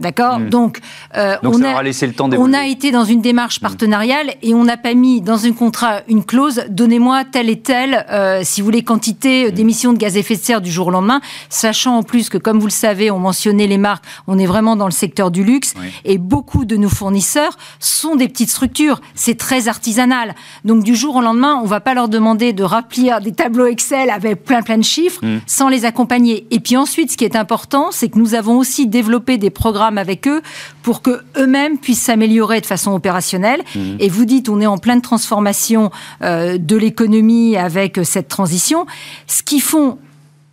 D'accord 0.00 0.38
hmm. 0.38 0.48
Donc, 0.48 0.78
euh, 1.16 1.36
on, 1.42 1.62
a, 1.62 1.82
laissé 1.82 2.06
le 2.06 2.12
temps 2.12 2.30
on 2.32 2.52
a 2.52 2.66
été 2.66 2.92
dans 2.92 3.04
une 3.04 3.20
démarche 3.20 3.60
hmm. 3.60 3.62
partenariale 3.62 4.34
et 4.42 4.54
on 4.54 4.62
n'a 4.62 4.76
pas 4.76 4.94
mis 4.94 5.20
dans 5.20 5.44
un 5.44 5.52
contrat 5.52 6.02
une 6.08 6.24
clause 6.24 6.62
donnez-moi 6.68 7.24
telle 7.24 7.50
et 7.50 7.60
telle, 7.60 8.06
euh, 8.10 8.42
si 8.44 8.60
vous 8.60 8.66
voulez, 8.66 8.84
quantité 8.84 9.48
hmm. 9.48 9.50
d'émissions 9.50 9.92
de 9.92 9.98
gaz 9.98 10.16
à 10.16 10.20
effet 10.20 10.36
de 10.36 10.40
serre 10.40 10.60
du 10.60 10.70
jour 10.70 10.88
au 10.88 10.90
lendemain, 10.90 11.20
sachant 11.48 11.96
en 11.96 12.02
plus 12.04 12.28
que, 12.28 12.38
comme 12.38 12.60
vous 12.60 12.66
le 12.66 12.72
savez, 12.72 13.10
on 13.10 13.18
mentionnait 13.18 13.66
les 13.66 13.78
marques, 13.78 14.04
on 14.28 14.38
est 14.38 14.46
vraiment 14.46 14.76
dans 14.76 14.86
le 14.86 14.92
secteur 14.92 15.30
du 15.30 15.42
luxe 15.42 15.74
et 16.04 16.18
beaucoup 16.18 16.64
de 16.64 16.76
nos 16.76 16.88
fournisseurs 16.88 17.56
sont 17.80 18.14
des 18.14 18.28
petites 18.28 18.50
structures. 18.50 19.00
C'est 19.14 19.36
très 19.36 19.68
artisanal. 19.68 20.34
Donc, 20.64 20.84
du 20.84 20.94
jour 20.94 21.16
au 21.16 21.20
lendemain, 21.20 21.60
on 21.62 21.66
va 21.66 21.80
pas 21.80 21.94
leur 21.94 22.08
demander 22.08 22.52
de 22.52 22.62
remplir 22.62 23.20
des 23.20 23.32
tableaux 23.32 23.66
Excel 23.66 24.10
avec 24.10 24.44
plein 24.44 24.62
plein 24.62 24.78
de 24.78 24.84
chiffres 24.84 25.20
sans 25.46 25.68
les 25.68 25.84
accompagner. 25.84 26.46
Et 26.50 26.60
puis 26.60 26.76
ensuite, 26.76 27.10
ce 27.10 27.16
qui 27.16 27.24
est 27.24 27.36
important, 27.36 27.88
c'est 27.90 28.08
que 28.08 28.18
nous 28.18 28.34
avons 28.34 28.58
aussi 28.58 28.86
développé 28.86 29.38
des 29.38 29.50
programmes 29.50 29.87
avec 29.96 30.28
eux 30.28 30.42
pour 30.82 31.00
que 31.00 31.22
eux-mêmes 31.38 31.78
puissent 31.78 32.02
s'améliorer 32.02 32.60
de 32.60 32.66
façon 32.66 32.92
opérationnelle. 32.92 33.62
Mhm. 33.74 33.96
Et 34.00 34.08
vous 34.08 34.24
dites, 34.24 34.48
on 34.48 34.60
est 34.60 34.66
en 34.66 34.78
pleine 34.78 35.00
transformation 35.00 35.90
euh, 36.22 36.58
de 36.58 36.76
l'économie 36.76 37.56
avec 37.56 38.00
cette 38.02 38.28
transition. 38.28 38.86
Ce 39.26 39.42
qu'ils 39.42 39.62
font 39.62 39.98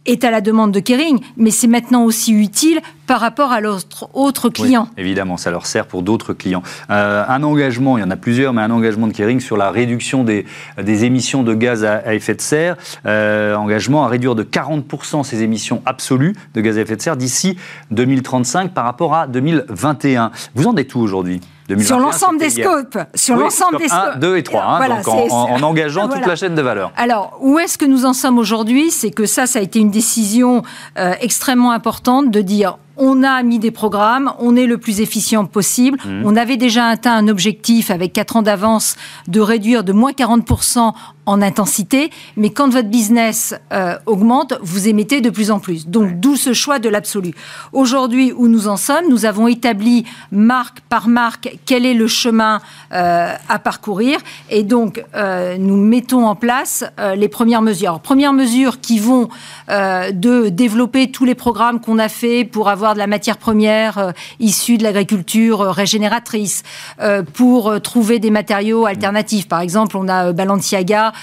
est 0.06 0.24
à 0.24 0.32
la 0.32 0.42
demande 0.42 0.72
de 0.72 0.80
Kering, 0.80 1.20
mais 1.38 1.52
c'est 1.52 1.68
maintenant 1.68 2.04
aussi 2.04 2.34
utile 2.34 2.80
par 3.08 3.20
rapport 3.20 3.52
à 3.52 3.62
l'autre 3.62 4.10
autre 4.14 4.50
client. 4.50 4.88
évidemment, 4.98 5.38
ça 5.38 5.52
leur 5.52 5.66
sert 5.66 5.86
pour 5.86 6.02
d'autres 6.02 6.34
clients. 6.34 6.64
Euh, 6.90 7.24
un 7.28 7.44
engagement, 7.44 7.98
il 7.98 8.02
y 8.02 8.04
en 8.04 8.12
a 8.12 8.16
plusieurs, 8.16 8.54
mais 8.54 8.62
un 8.62 8.72
engagement 8.72 9.08
de 9.08 9.14
Kering 9.14 9.40
sur 9.40 9.58
la 9.58 9.72
réduction 9.72 10.24
des, 10.24 10.46
des 10.82 11.06
émissions 11.06 11.44
de 11.44 11.54
gaz 11.54 11.84
à, 11.84 12.14
effet 12.14 12.36
de 12.36 12.42
serre, 12.42 12.78
euh, 13.06 13.56
engagement 13.56 14.06
à 14.06 14.08
réduire 14.08 14.36
de 14.36 14.44
40% 14.44 15.24
ces 15.24 15.44
émissions 15.44 15.82
absolues 15.86 16.36
de 16.54 16.62
gaz 16.62 16.78
à 16.78 16.82
effet 16.82 16.96
de 16.96 17.02
serre 17.02 17.18
d'ici 17.18 17.58
2035 17.92 18.74
par 18.74 18.86
rapport 18.86 19.14
à 19.14 19.28
2021. 19.28 20.32
Vous 20.56 20.68
en 20.68 20.76
êtes 20.76 20.96
où 20.96 21.00
aujourd'hui? 21.00 21.42
Sur 21.80 22.00
l'ensemble 22.00 22.40
des 22.40 22.50
scopes. 22.50 22.98
Sur 23.16 23.36
l'ensemble 23.36 23.78
des 23.78 23.88
scopes. 23.88 24.20
2 24.20 24.38
et 24.38 24.44
3, 24.44 24.64
hein, 24.64 24.88
donc 24.88 25.08
en, 25.08 25.62
engageant 25.64 26.08
toute 26.10 26.26
la 26.26 26.36
chaîne 26.36 26.56
de 26.56 26.62
valeur. 26.62 26.92
Alors, 26.96 27.38
où 27.42 27.60
est-ce 27.60 27.78
que 27.78 27.86
nous 27.86 28.06
en 28.06 28.14
sommes 28.14 28.38
aujourd'hui? 28.38 28.92
C'est 28.92 29.12
que 29.12 29.26
ça, 29.26 29.46
ça 29.46 29.60
a 29.60 29.62
été 29.62 29.80
une 29.80 29.92
décision 29.92 30.64
euh, 30.98 31.14
extrêmement 31.22 31.72
importante 31.72 32.32
de 32.32 32.42
dire 32.42 32.78
on 32.98 33.24
a 33.24 33.44
mis 33.44 33.60
des 33.60 33.72
programmes, 33.72 34.34
on 34.40 34.56
est 34.56 34.68
le 34.68 34.78
plus 34.78 35.02
efficient 35.02 35.46
possible. 35.46 35.98
Mmh. 36.06 36.22
On 36.26 36.36
avait 36.36 36.58
déjà 36.58 36.88
atteint 36.88 37.14
un 37.14 37.28
objectif 37.28 37.92
avec 37.92 38.14
4 38.14 38.38
ans 38.38 38.42
d'avance 38.42 38.96
de 39.28 39.42
réduire 39.42 39.84
de 39.84 39.92
moins 39.92 40.12
40% 40.12 40.94
en 41.26 41.42
intensité, 41.42 42.12
mais 42.38 42.50
quand 42.50 42.70
votre 42.70 42.90
business 42.90 43.56
euh, 43.74 43.98
augmente, 44.06 44.54
vous 44.62 44.88
émettez 44.88 45.22
de 45.22 45.30
plus 45.30 45.52
en 45.52 45.60
plus. 45.60 45.88
Donc 45.88 46.20
d'où 46.20 46.36
ce 46.36 46.54
choix 46.54 46.80
de 46.80 46.90
l'absolu. 46.90 47.32
Aujourd'hui, 47.74 48.32
où 48.32 48.48
nous 48.48 48.68
en 48.68 48.78
sommes, 48.78 49.06
nous 49.10 49.26
avons 49.26 49.48
établi 49.48 50.06
marque 50.32 50.82
par 50.82 51.08
marque 51.08 51.58
quel 51.66 51.86
est 51.86 51.94
le 51.94 52.08
chemin 52.08 52.62
euh, 52.94 53.34
à 53.50 53.60
parcourir, 53.60 54.20
et 54.50 54.64
donc 54.64 55.04
euh, 55.16 55.58
nous 55.58 55.78
mettons 55.78 56.26
en 56.28 56.36
place 56.36 56.84
les 57.16 57.28
premières 57.28 57.62
mesures. 57.62 57.90
Alors, 57.90 58.00
premières 58.00 58.34
mesures 58.34 58.80
qui 58.80 59.00
vont 59.00 59.30
de 59.70 60.50
développer 60.50 61.12
tous 61.12 61.26
les 61.26 61.36
programmes 61.36 61.80
qu'on 61.80 62.00
a 62.00 62.10
fait 62.10 62.46
pour 62.46 62.70
avoir 62.70 62.94
de 62.94 63.00
la 63.00 63.08
matière 63.08 63.38
première 63.38 64.14
issue 64.40 64.78
de 64.78 64.84
l'agriculture 64.84 65.60
régénératrice, 65.60 66.64
pour 67.34 67.82
trouver 67.82 68.20
des 68.20 68.32
matériaux 68.32 68.86
alternatifs. 68.86 69.48
Par 69.48 69.62
exemple, 69.62 69.98
on 69.98 70.08
a 70.08 70.32
Balenciaga 70.32 71.14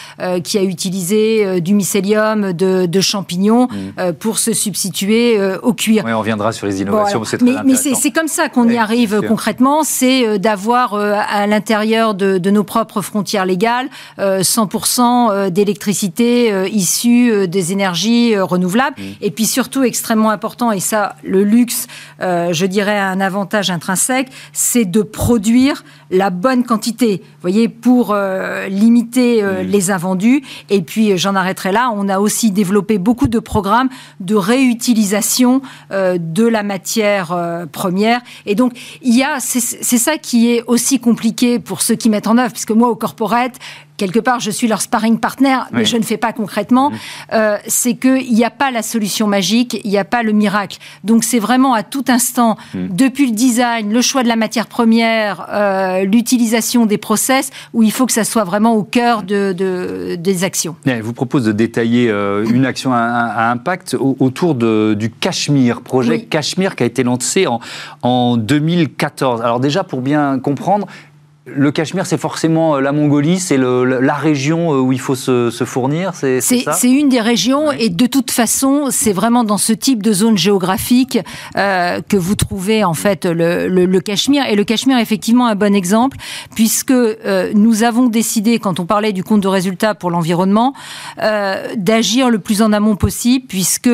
qui 0.44 0.58
a 0.58 0.62
utilisé 0.62 1.60
du 1.60 1.74
mycélium, 1.74 2.52
de, 2.52 3.00
champignons 3.00 3.68
mm. 3.68 4.12
pour 4.18 4.38
se 4.38 4.52
substituer 4.52 5.38
au 5.62 5.72
cuir. 5.72 6.04
Oui, 6.04 6.12
on 6.12 6.20
reviendra 6.20 6.52
sur 6.52 6.66
les 6.66 6.82
innovations, 6.82 7.24
c'est 7.24 7.38
très 7.38 7.64
Mais 7.64 7.74
c'est 7.74 8.10
comme 8.10 8.28
ça 8.28 8.48
qu'on 8.48 8.68
y 8.68 8.76
arrive 8.76 9.22
concrètement, 9.26 9.82
c'est 9.84 10.38
d'avoir 10.38 10.94
à 10.94 11.46
l'intérieur 11.46 12.14
de, 12.14 12.38
de, 12.38 12.50
nos 12.50 12.64
propres 12.64 13.02
frontières 13.02 13.46
légales 13.46 13.88
100% 14.18 15.50
d'électricité 15.50 16.68
issue 16.70 17.48
des 17.48 17.72
énergies 17.72 18.38
renouvelables. 18.38 18.96
Mm. 18.98 19.02
Et 19.20 19.30
puis 19.30 19.46
surtout, 19.46 19.82
extrêmement 19.82 20.30
important, 20.30 20.72
et 20.72 20.80
ça, 20.80 21.16
le 21.22 21.44
luxe, 21.44 21.86
je 22.20 22.66
dirais, 22.66 22.98
a 22.98 23.08
un 23.08 23.20
avantage 23.20 23.70
intrinsèque, 23.70 24.28
c'est 24.52 24.84
de 24.84 25.02
produire 25.02 25.84
la 26.12 26.28
bonne 26.30 26.62
quantité, 26.62 27.22
vous 27.22 27.40
voyez, 27.40 27.68
pour 27.68 28.12
euh, 28.12 28.68
limiter 28.68 29.42
euh, 29.42 29.62
les 29.62 29.90
invendus. 29.90 30.42
Et 30.68 30.82
puis, 30.82 31.16
j'en 31.16 31.34
arrêterai 31.34 31.72
là. 31.72 31.90
On 31.94 32.08
a 32.08 32.20
aussi 32.20 32.50
développé 32.50 32.98
beaucoup 32.98 33.28
de 33.28 33.38
programmes 33.38 33.88
de 34.20 34.36
réutilisation 34.36 35.62
euh, 35.90 36.18
de 36.20 36.46
la 36.46 36.62
matière 36.62 37.36
première. 37.72 38.20
Et 38.44 38.54
donc, 38.54 38.72
il 39.00 39.16
y 39.16 39.22
a, 39.22 39.40
c'est 39.40 39.98
ça 39.98 40.18
qui 40.18 40.52
est 40.52 40.62
aussi 40.66 41.00
compliqué 41.00 41.58
pour 41.58 41.80
ceux 41.80 41.94
qui 41.94 42.10
mettent 42.10 42.26
en 42.26 42.36
œuvre, 42.36 42.52
puisque 42.52 42.72
moi, 42.72 42.88
au 42.90 42.96
corporate, 42.96 43.58
quelque 44.02 44.18
part, 44.18 44.40
je 44.40 44.50
suis 44.50 44.66
leur 44.66 44.82
sparring 44.82 45.20
partner, 45.20 45.58
mais 45.70 45.84
je 45.84 45.96
ne 45.96 46.02
fais 46.02 46.16
pas 46.16 46.32
concrètement, 46.32 46.90
mmh. 46.90 46.94
euh, 47.34 47.56
c'est 47.68 47.94
qu'il 47.94 48.34
n'y 48.34 48.44
a 48.44 48.50
pas 48.50 48.72
la 48.72 48.82
solution 48.82 49.28
magique, 49.28 49.80
il 49.84 49.90
n'y 49.90 49.96
a 49.96 50.04
pas 50.04 50.24
le 50.24 50.32
miracle. 50.32 50.78
Donc 51.04 51.22
c'est 51.22 51.38
vraiment 51.38 51.72
à 51.72 51.84
tout 51.84 52.06
instant, 52.08 52.56
mmh. 52.74 52.78
depuis 52.90 53.26
le 53.26 53.32
design, 53.36 53.92
le 53.92 54.02
choix 54.02 54.24
de 54.24 54.28
la 54.28 54.34
matière 54.34 54.66
première, 54.66 55.46
euh, 55.50 56.04
l'utilisation 56.04 56.84
des 56.84 56.98
process, 56.98 57.50
où 57.74 57.84
il 57.84 57.92
faut 57.92 58.06
que 58.06 58.12
ça 58.12 58.24
soit 58.24 58.42
vraiment 58.42 58.74
au 58.74 58.82
cœur 58.82 59.22
de, 59.22 60.16
des 60.16 60.42
actions. 60.42 60.74
Je 60.84 61.00
vous 61.00 61.12
propose 61.12 61.44
de 61.44 61.52
détailler 61.52 62.10
euh, 62.10 62.44
une 62.44 62.66
action 62.66 62.92
à, 62.92 63.50
impact 63.52 63.96
autour 64.00 64.56
de, 64.56 64.94
du 64.98 65.10
Cachemire, 65.10 65.80
projet 65.80 66.22
Cachemire 66.22 66.74
qui 66.74 66.82
a 66.82 66.86
été 66.86 67.04
lancé 67.04 67.46
en, 67.46 67.60
en 68.02 68.36
2014. 68.36 69.42
Alors 69.42 69.60
déjà, 69.60 69.84
pour 69.84 70.00
bien 70.00 70.40
comprendre, 70.40 70.88
le 71.44 71.72
Cachemire, 71.72 72.06
c'est 72.06 72.18
forcément 72.18 72.76
euh, 72.76 72.80
la 72.80 72.92
Mongolie, 72.92 73.40
c'est 73.40 73.56
la 73.56 74.14
région 74.14 74.74
euh, 74.74 74.78
où 74.78 74.92
il 74.92 75.00
faut 75.00 75.16
se, 75.16 75.50
fournir, 75.64 76.14
c'est 76.14 76.40
C'est 76.40 76.90
une 76.90 77.08
des 77.08 77.20
régions, 77.20 77.72
et 77.72 77.88
de 77.88 78.06
toute 78.06 78.30
façon, 78.30 78.88
c'est 78.90 79.12
vraiment 79.12 79.42
dans 79.42 79.58
ce 79.58 79.72
type 79.72 80.02
de 80.02 80.12
zone 80.12 80.38
géographique 80.38 81.18
euh, 81.56 82.00
que 82.08 82.16
vous 82.16 82.36
trouvez 82.36 82.84
en 82.84 82.94
fait 82.94 83.26
le, 83.26 83.98
Cachemire. 83.98 84.46
Et 84.48 84.54
le 84.54 84.62
Cachemire 84.62 84.98
est 84.98 85.02
effectivement 85.02 85.46
un 85.46 85.56
bon 85.56 85.74
exemple, 85.74 86.16
puisque 86.54 86.94
nous 87.54 87.82
avons 87.82 88.06
décidé, 88.06 88.58
quand 88.58 88.80
on 88.80 88.86
parlait 88.86 89.12
du 89.12 89.24
compte 89.24 89.40
de 89.40 89.48
résultats 89.48 89.94
pour 89.94 90.10
l'environnement, 90.10 90.74
d'agir 91.76 92.30
le 92.30 92.38
plus 92.38 92.62
en 92.62 92.72
amont 92.72 92.96
possible, 92.96 93.46
puisque 93.48 93.90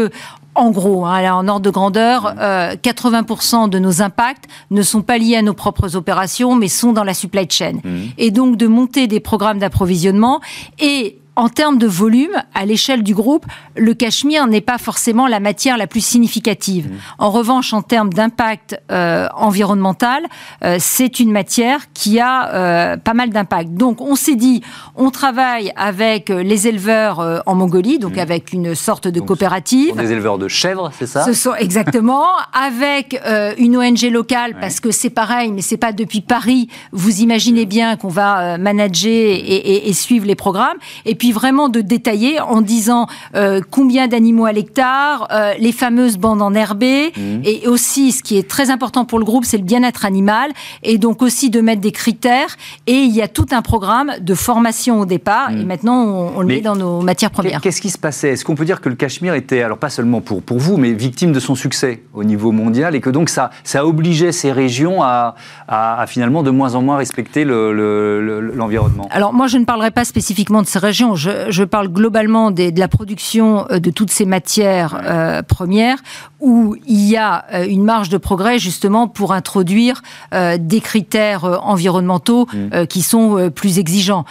en 0.59 0.71
gros, 0.71 1.07
hein, 1.07 1.33
en 1.33 1.49
ordre 1.49 1.63
de 1.63 1.71
grandeur, 1.71 2.35
80% 2.37 3.65
euh, 3.65 3.69
de 3.69 3.79
nos 3.79 4.03
impacts 4.03 4.45
ne 4.71 4.83
sont 4.83 5.03
pas 5.03 5.17
liés 5.19 5.37
à 5.37 5.43
nos 5.43 5.55
propres 5.55 5.97
opérations, 5.97 6.55
mais 6.55 6.69
sont 6.69 6.93
dans 6.93 7.05
la 7.05 7.15
supply 7.15 7.47
chain. 7.49 7.79
Mmh. 7.85 7.97
Et 8.19 8.31
donc 8.31 8.57
de 8.57 8.67
monter 8.67 9.07
des 9.07 9.21
programmes 9.21 9.59
d'approvisionnement 9.59 10.41
et 10.79 11.19
en 11.39 11.49
termes 11.49 11.79
de 11.79 11.87
volume, 11.87 12.33
à 12.53 12.67
l'échelle 12.67 13.05
du 13.05 13.15
groupe, 13.15 13.47
le 13.77 13.95
cachemire 13.95 14.49
n'est 14.49 14.61
pas 14.61 14.77
forcément 14.77 15.29
la 15.29 15.39
matière 15.39 15.79
la 15.79 15.87
plus 15.87 16.05
significative. 16.05 16.89
Mmh. 16.89 16.97
En 17.21 17.31
revanche, 17.31 17.73
en 17.73 17.81
termes 17.81 18.13
d'impact 18.13 18.77
euh, 18.91 19.29
environnemental, 19.37 20.25
euh, 20.65 20.79
c'est 20.81 21.21
une 21.21 21.31
matière 21.31 21.93
qui 21.95 22.19
a 22.19 22.53
euh, 22.55 22.97
pas 22.97 23.15
mal 23.15 23.31
d'impact. 23.31 23.73
Donc, 23.75 24.01
on 24.01 24.17
s'est 24.17 24.35
dit, 24.35 24.63
on 24.97 25.11
travaille 25.11 25.73
avec 25.77 26.29
les 26.29 26.67
éleveurs 26.67 27.45
en 27.47 27.55
Mongolie, 27.55 28.01
donc 28.01 28.17
mmh. 28.17 28.19
avec 28.19 28.53
une 28.53 28.75
sorte 28.75 29.07
de 29.07 29.21
coopérative. 29.21 29.95
Des 29.95 30.11
éleveurs 30.11 30.39
de 30.39 30.49
chèvres, 30.49 30.91
c'est 30.99 31.07
ça? 31.07 31.25
Ce 31.25 31.35
sont 31.35 31.55
exactement 31.55 32.25
avec 32.53 33.17
une 33.59 33.77
ONG 33.77 34.11
locale, 34.11 34.57
parce 34.61 34.81
que 34.81 34.91
c'est 34.91 35.11
pareil, 35.11 35.53
mais 35.53 35.63
c'est 35.63 35.77
pas 35.77 35.93
depuis 35.93 36.21
Paris. 36.21 36.69
Vous 36.91 37.21
imaginez 37.21 37.65
bien 37.65 37.95
qu'on 37.95 38.09
va 38.09 38.59
manager 38.59 39.13
et, 39.13 39.89
et, 39.89 39.93
suivre 39.93 40.27
les 40.27 40.35
programmes. 40.35 40.79
Et 41.05 41.15
puis 41.15 41.28
vraiment 41.33 41.69
de 41.69 41.81
détailler 41.81 42.41
en 42.41 42.61
disant 42.61 43.07
euh, 43.35 43.61
combien 43.71 44.09
d'animaux 44.09 44.47
à 44.47 44.53
l'hectare, 44.53 45.29
euh, 45.31 45.55
les 45.59 45.73
fameuses 45.73 46.19
bandes 46.19 46.43
enherbées, 46.43 47.13
mmh. 47.17 47.21
et 47.45 47.67
aussi 47.67 48.13
ce 48.13 48.23
qui 48.23 48.37
est 48.37 48.49
très 48.49 48.71
important 48.71 49.05
pour 49.05 49.19
le 49.19 49.25
groupe, 49.25 49.45
c'est 49.45 49.59
le 49.59 49.65
bien-être 49.65 50.05
animal, 50.05 50.51
et 50.83 50.99
donc 50.99 51.23
aussi 51.23 51.51
de 51.51 51.61
mettre 51.61 51.81
des 51.81 51.93
critères. 51.93 52.57
Et 52.87 52.95
il 52.95 53.15
y 53.15 53.23
a 53.23 53.29
tout 53.29 53.47
un 53.51 53.63
programme 53.63 54.13
de 54.21 54.35
formation 54.35 55.01
au 55.01 55.07
départ, 55.07 55.51
et 55.51 55.57
mmh. 55.57 55.67
maintenant 55.67 56.05
on, 56.37 56.41
le 56.41 56.47
met 56.47 56.61
dans 56.61 56.77
nos 56.77 57.01
matières 57.01 57.31
premières. 57.31 57.61
Qu'est-ce 57.61 57.81
qui 57.81 57.91
se 57.91 57.99
passait? 57.99 58.31
Est-ce 58.31 58.45
qu'on 58.45 58.55
peut 58.55 58.65
dire 58.65 58.81
que 58.81 58.89
le 58.89 58.95
Cachemire 58.95 59.35
était, 59.35 59.63
alors 59.63 59.79
pas 59.79 59.91
seulement 59.91 60.21
pour, 60.21 60.43
pour 60.43 60.59
vous, 60.59 60.77
mais 60.77 60.93
victime 60.93 61.33
de 61.33 61.41
son 61.41 61.55
succès 61.55 62.03
au 62.15 62.25
niveau 62.25 62.53
mondial, 62.53 62.95
et 62.95 63.01
que 63.01 63.11
donc 63.11 63.29
ça, 63.29 63.51
ça 63.65 63.87
obligeait 63.87 64.33
ces 64.33 64.53
régions 64.53 65.03
à, 65.03 65.35
à, 65.67 66.05
finalement 66.07 66.43
de 66.43 66.51
moins 66.51 66.75
en 66.75 66.83
moins 66.83 66.97
respecter 66.97 67.45
l'environnement 67.45 69.09
le, 69.09 69.17
Alors 69.17 69.33
moi 69.33 69.47
je 69.47 69.59
ne 69.59 69.65
parlerai 69.65 69.91
pas 69.91 70.05
spécifiquement 70.05 70.63
de 70.63 70.67
ces 70.67 70.79
régions 70.79 71.15
je, 71.19 71.65
parle 71.65 71.89
globalement 71.89 72.51
de 72.51 72.79
la 72.79 72.89
production 72.89 73.67
euh, 73.71 73.79
de 73.79 73.91
toutes 73.91 74.11
ces 74.11 74.25
matières 74.25 74.99
euh, 75.05 75.43
premières, 75.43 75.99
où 76.41 76.77
il 76.87 77.05
y 77.09 77.17
a 77.17 77.45
euh, 77.53 77.67
une 77.69 77.85
marge 77.85 78.09
de 78.09 78.17
progrès 78.17 78.59
justement 78.59 79.09
pour 79.09 79.33
introduire 79.33 80.03
des 80.33 80.81
critères 80.81 81.45
environnementaux 81.65 82.47
mmh. 82.53 82.87
qui 82.87 83.03
sont 83.03 83.51
plus 83.55 83.79
exigeants. 83.79 84.25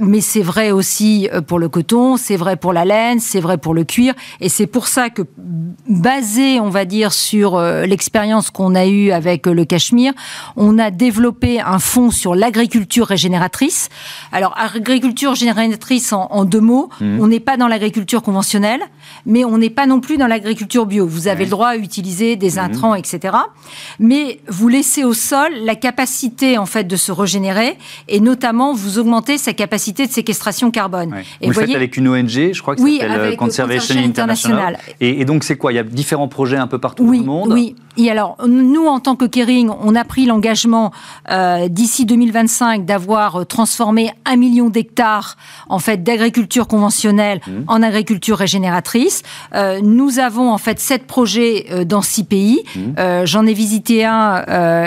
mais 0.00 0.20
c'est 0.20 0.42
vrai 0.42 0.70
aussi 0.70 1.28
pour 1.46 1.58
le 1.58 1.68
coton, 1.68 2.16
c'est 2.16 2.36
vrai 2.36 2.56
pour 2.56 2.72
la 2.72 2.84
laine, 2.84 3.20
c'est 3.20 3.40
vrai 3.40 3.58
pour 3.58 3.74
le 3.74 3.84
cuir, 3.84 4.14
et 4.40 4.48
c'est 4.48 4.66
pour 4.66 4.86
ça 4.86 5.08
que 5.08 5.22
basé, 5.88 6.60
on 6.60 6.68
va 6.68 6.84
dire, 6.84 7.12
sur 7.12 7.60
l'expérience 7.60 8.50
qu'on 8.50 8.74
a 8.74 8.86
eue 8.86 9.10
avec 9.10 9.46
le 9.46 9.64
Cachemire, 9.64 10.12
on 10.56 10.78
a 10.78 10.90
développé 10.90 11.60
un 11.60 11.78
fonds 11.78 12.10
sur 12.10 12.34
l'agriculture 12.34 13.06
régénératrice. 13.06 13.88
Alors, 14.32 14.54
agriculture 14.56 15.30
régénératrice 15.30 16.12
en, 16.12 16.25
en 16.30 16.44
deux 16.44 16.60
mots, 16.60 16.88
mmh. 17.00 17.20
on 17.20 17.26
n'est 17.26 17.40
pas 17.40 17.56
dans 17.56 17.68
l'agriculture 17.68 18.22
conventionnelle, 18.22 18.80
mais 19.24 19.44
on 19.44 19.58
n'est 19.58 19.70
pas 19.70 19.86
non 19.86 20.00
plus 20.00 20.16
dans 20.16 20.26
l'agriculture 20.26 20.86
bio. 20.86 21.06
Vous 21.06 21.28
avez 21.28 21.44
le 21.44 21.50
droit 21.50 21.68
à 21.68 21.76
utiliser 21.76 22.36
des 22.36 22.56
mmh. 22.56 22.58
intrants, 22.58 22.94
etc. 22.94 23.36
Mais 23.98 24.40
vous 24.48 24.68
laissez 24.68 25.04
au 25.04 25.14
sol 25.14 25.52
la 25.62 25.74
capacité 25.74 26.58
en 26.58 26.66
fait 26.66 26.84
de 26.84 26.96
se 26.96 27.12
régénérer 27.12 27.78
et 28.08 28.20
notamment 28.20 28.72
vous 28.74 28.98
augmentez 28.98 29.38
sa 29.38 29.52
capacité 29.52 30.06
de 30.06 30.12
séquestration 30.12 30.70
carbone. 30.70 31.14
Et 31.40 31.50
vous, 31.50 31.60
le 31.60 31.66
faites 31.66 31.76
avec 31.76 31.96
une 31.96 32.08
ONG, 32.08 32.28
je 32.28 32.62
crois 32.62 32.76
que 32.76 32.82
oui, 32.82 32.98
s'appelle 33.00 33.32
euh, 33.32 33.36
Conservation 33.36 33.96
International. 33.98 34.78
Et, 35.00 35.24
donc 35.24 35.44
c'est 35.44 35.56
quoi? 35.56 35.72
Il 35.72 35.76
y 35.76 35.78
a 35.78 35.82
différents 35.82 36.28
projets 36.28 36.56
un 36.56 36.66
peu 36.66 36.78
partout 36.78 37.04
dans 37.04 37.12
le 37.12 37.18
monde? 37.18 37.52
Oui. 37.52 37.74
Et 37.96 38.10
alors 38.10 38.36
nous 38.46 38.86
en 38.86 39.00
tant 39.00 39.16
que 39.16 39.24
Kering, 39.24 39.70
on 39.80 39.94
a 39.94 40.04
pris 40.04 40.26
l'engagement 40.26 40.92
euh, 41.30 41.68
d'ici 41.68 42.04
2025 42.04 42.84
d'avoir 42.84 43.36
euh, 43.36 43.44
transformé 43.44 44.10
un 44.24 44.36
million 44.36 44.68
d'hectares 44.68 45.36
en 45.68 45.78
fait 45.78 46.02
d'agriculture 46.06 46.68
conventionnelle 46.68 47.40
mmh. 47.46 47.50
en 47.66 47.82
agriculture 47.82 48.38
régénératrice. 48.38 49.22
Euh, 49.54 49.80
nous 49.82 50.18
avons 50.18 50.52
en 50.52 50.58
fait 50.58 50.78
sept 50.78 51.06
projets 51.06 51.66
euh, 51.70 51.84
dans 51.84 52.00
six 52.00 52.24
pays. 52.24 52.62
Mmh. 52.62 52.80
Euh, 52.98 53.26
j'en 53.26 53.44
ai 53.44 53.52
visité 53.52 54.04
un 54.04 54.44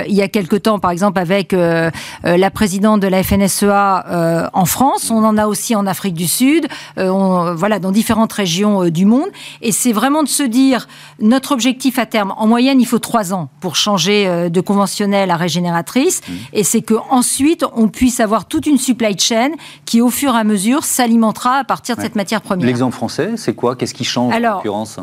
il 0.08 0.16
y 0.16 0.22
a 0.22 0.30
quelque 0.30 0.56
temps, 0.56 0.80
par 0.80 0.92
exemple, 0.92 1.20
avec 1.20 1.54
la 1.54 2.52
présidente 2.52 3.02
de 3.02 3.08
la 3.08 3.22
FNSEA 3.24 4.50
en 4.54 4.66
France. 4.66 5.12
On 5.12 5.24
en 5.24 5.38
a 5.38 5.48
aussi 5.48 5.76
en 5.76 5.86
Afrique 5.86 6.14
du 6.14 6.28
Sud, 6.28 6.68
on, 6.98 7.54
voilà, 7.54 7.80
dans 7.80 7.92
différentes 7.92 8.32
régions 8.32 8.90
du 8.90 9.06
monde. 9.06 9.28
Et 9.62 9.72
c'est 9.72 9.92
vraiment 9.92 10.24
de 10.24 10.28
se 10.28 10.44
dire, 10.44 10.88
notre 11.20 11.52
objectif 11.52 12.00
à 12.00 12.06
terme, 12.06 12.34
en 12.38 12.48
moyenne, 12.48 12.80
il 12.80 12.86
faut 12.86 13.00
trois 13.00 13.34
ans 13.34 13.50
pour 13.60 13.76
changer 13.76 14.50
de 14.50 14.62
conventionnel 14.62 15.32
à 15.32 15.36
régénératrice. 15.36 16.22
Mmh. 16.22 16.34
Et 16.54 16.64
c'est 16.64 16.82
que 16.82 16.96
ensuite, 17.10 17.66
on 17.76 17.88
puisse 17.88 18.20
avoir 18.20 18.46
toute 18.46 18.66
une 18.66 18.78
supply 18.78 19.18
chain 19.18 19.52
qui, 19.86 20.02
au 20.02 20.10
fur 20.10 20.36
et 20.36 20.40
à 20.40 20.44
mesure, 20.44 20.84
s'alimentera 21.10 21.56
à 21.56 21.64
partir 21.64 21.96
de 21.96 22.02
cette 22.02 22.16
matière 22.16 22.42
première. 22.42 22.68
L'exemple 22.68 22.96
français, 22.96 23.32
c'est 23.36 23.56
quoi? 23.56 23.76
Qu'est-ce 23.76 23.94
qui 23.94 24.04
change 24.04 24.34
en 24.34 24.56
concurrence 24.58 25.00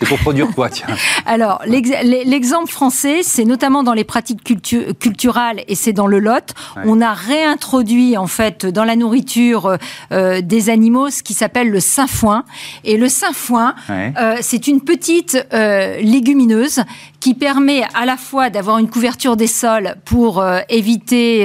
c'est 0.00 0.08
pour 0.08 0.18
produire 0.18 0.48
quoi, 0.54 0.70
tiens 0.70 0.86
Alors, 1.26 1.60
l'exemple 1.66 2.70
français, 2.70 3.20
c'est 3.22 3.44
notamment 3.44 3.82
dans 3.82 3.92
les 3.92 4.04
pratiques 4.04 4.42
culturelles 4.42 5.62
et 5.68 5.74
c'est 5.74 5.92
dans 5.92 6.06
le 6.06 6.18
Lot. 6.18 6.54
On 6.84 7.02
a 7.02 7.12
réintroduit, 7.12 8.16
en 8.16 8.26
fait, 8.26 8.64
dans 8.64 8.84
la 8.84 8.96
nourriture 8.96 9.76
euh, 10.12 10.40
des 10.40 10.70
animaux 10.70 11.10
ce 11.10 11.22
qui 11.22 11.34
s'appelle 11.34 11.68
le 11.68 11.80
sainfoin. 11.80 12.44
Et 12.84 12.96
le 12.96 13.08
sainfoin, 13.10 13.74
euh, 13.90 14.36
c'est 14.40 14.66
une 14.68 14.80
petite 14.80 15.36
euh, 15.52 16.00
légumineuse 16.00 16.82
qui 17.20 17.34
permet 17.34 17.82
à 17.92 18.06
la 18.06 18.16
fois 18.16 18.48
d'avoir 18.48 18.78
une 18.78 18.88
couverture 18.88 19.36
des 19.36 19.46
sols 19.46 19.96
pour 20.06 20.42
éviter 20.70 21.44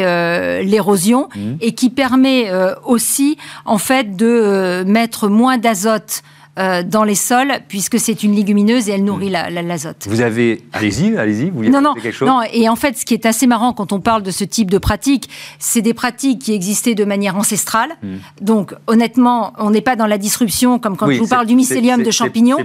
l'érosion 0.64 1.28
mmh. 1.36 1.40
et 1.60 1.74
qui 1.74 1.90
permet 1.90 2.50
aussi, 2.86 3.38
en 3.66 3.78
fait, 3.78 4.16
de 4.16 4.86
mettre 4.88 5.28
moins 5.28 5.58
d'azote 5.58 6.24
dans 6.58 7.04
les 7.04 7.16
sols, 7.16 7.54
puisque 7.68 8.00
c'est 8.00 8.24
une 8.24 8.34
légumineuse 8.34 8.90
et 8.90 8.94
elle 8.94 9.04
nourrit 9.04 9.30
l'azote. 9.30 10.08
vous 10.08 10.22
avez, 10.22 10.64
allez-y, 10.74 11.18
allez-y, 11.18 11.50
vous 11.50 11.58
voulez 11.58 11.70
non, 11.70 11.82
non, 11.82 11.94
quelque 11.94 12.12
chose 12.12 12.28
Non, 12.28 12.42
et 12.52 12.70
en 12.70 12.76
fait, 12.76 12.98
ce 12.98 13.06
qui 13.06 13.14
est 13.14 13.26
assez 13.26 13.48
marrant 13.48 13.74
quand 13.74 13.92
on 13.92 14.00
parle 14.00 14.24
de 14.24 14.32
ce 14.32 14.44
type 14.44 14.72
de 14.72 14.78
pratique, 14.78 15.30
c'est 15.60 15.82
des 15.82 15.94
pratiques 15.94 16.40
qui 16.40 16.54
existaient 16.54 16.96
de 16.96 17.06
manière 17.06 17.36
ancestrale. 17.36 17.90
Hmm. 18.02 18.16
Donc, 18.42 18.74
honnêtement, 18.88 19.54
on 19.58 19.70
n'est 19.70 19.82
pas 19.82 19.96
dans 19.96 20.08
la 20.08 20.18
disruption 20.18 20.80
comme 20.80 20.98
quand 20.98 21.10
je 21.12 21.20
vous 21.20 21.28
parle 21.28 21.46
du 21.46 21.56
mycélium 21.56 22.04
de 22.04 22.12
champignons, 22.12 22.58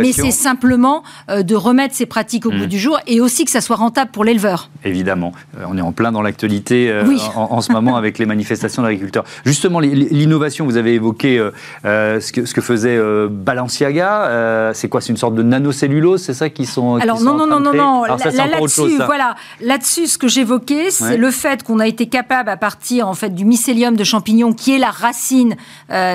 mais 0.00 0.12
c'est 0.12 0.30
simplement 0.30 1.02
de 1.28 1.54
remettre 1.54 1.94
ces 1.94 2.06
pratiques 2.06 2.46
au 2.46 2.50
bout 2.50 2.64
hmm. 2.64 2.66
du 2.66 2.78
jour 2.78 2.98
et 3.06 3.20
aussi 3.20 3.44
que 3.44 3.50
ça 3.50 3.60
soit 3.60 3.76
rentable 3.76 4.10
pour 4.10 4.24
l'éleveur. 4.24 4.70
Évidemment, 4.84 5.32
on 5.66 5.76
est 5.76 5.82
en 5.82 5.92
plein 5.92 6.12
dans 6.12 6.22
l'actualité 6.22 6.92
en, 7.34 7.60
ce 7.60 7.72
moment 7.72 7.96
avec 7.96 8.18
les 8.18 8.26
manifestations 8.26 8.82
d'agriculteurs. 8.82 9.24
Justement, 9.44 9.80
l'innovation, 9.80 10.64
vous 10.64 10.76
avez 10.76 10.94
évoqué 10.94 11.38
euh, 11.38 11.50
euh, 11.84 12.20
ce, 12.20 12.32
que, 12.32 12.44
ce, 12.44 12.54
que, 12.54 12.60
faisait 12.60 12.96
euh, 13.38 13.42
Balenciaga. 13.44 14.72
c'est 14.74 14.88
quoi 14.88 15.00
C'est 15.00 15.10
une 15.10 15.16
sorte 15.16 15.34
de 15.34 15.42
nanocellulose, 15.42 16.22
c'est 16.22 16.34
ça 16.34 16.48
qui 16.50 16.66
sont 16.66 16.96
Alors 16.96 17.20
non, 17.20 17.34
non, 17.34 17.46
non, 17.46 17.60
non, 17.60 17.72
non, 17.72 18.04
là-dessus, 18.04 18.96
voilà, 19.06 19.36
là-dessus, 19.60 20.06
ce 20.06 20.18
que 20.18 20.28
j'évoquais, 20.28 20.90
c'est 20.90 21.16
le 21.16 21.30
fait 21.30 21.62
qu'on 21.62 21.78
a 21.78 21.86
été 21.86 22.06
capable, 22.06 22.50
à 22.50 22.56
partir 22.56 23.08
en 23.08 23.14
fait 23.14 23.30
du 23.30 23.44
mycélium 23.44 23.96
de 23.96 24.04
champignon, 24.04 24.52
qui 24.52 24.74
est 24.74 24.78
la 24.78 24.90
racine 24.90 25.56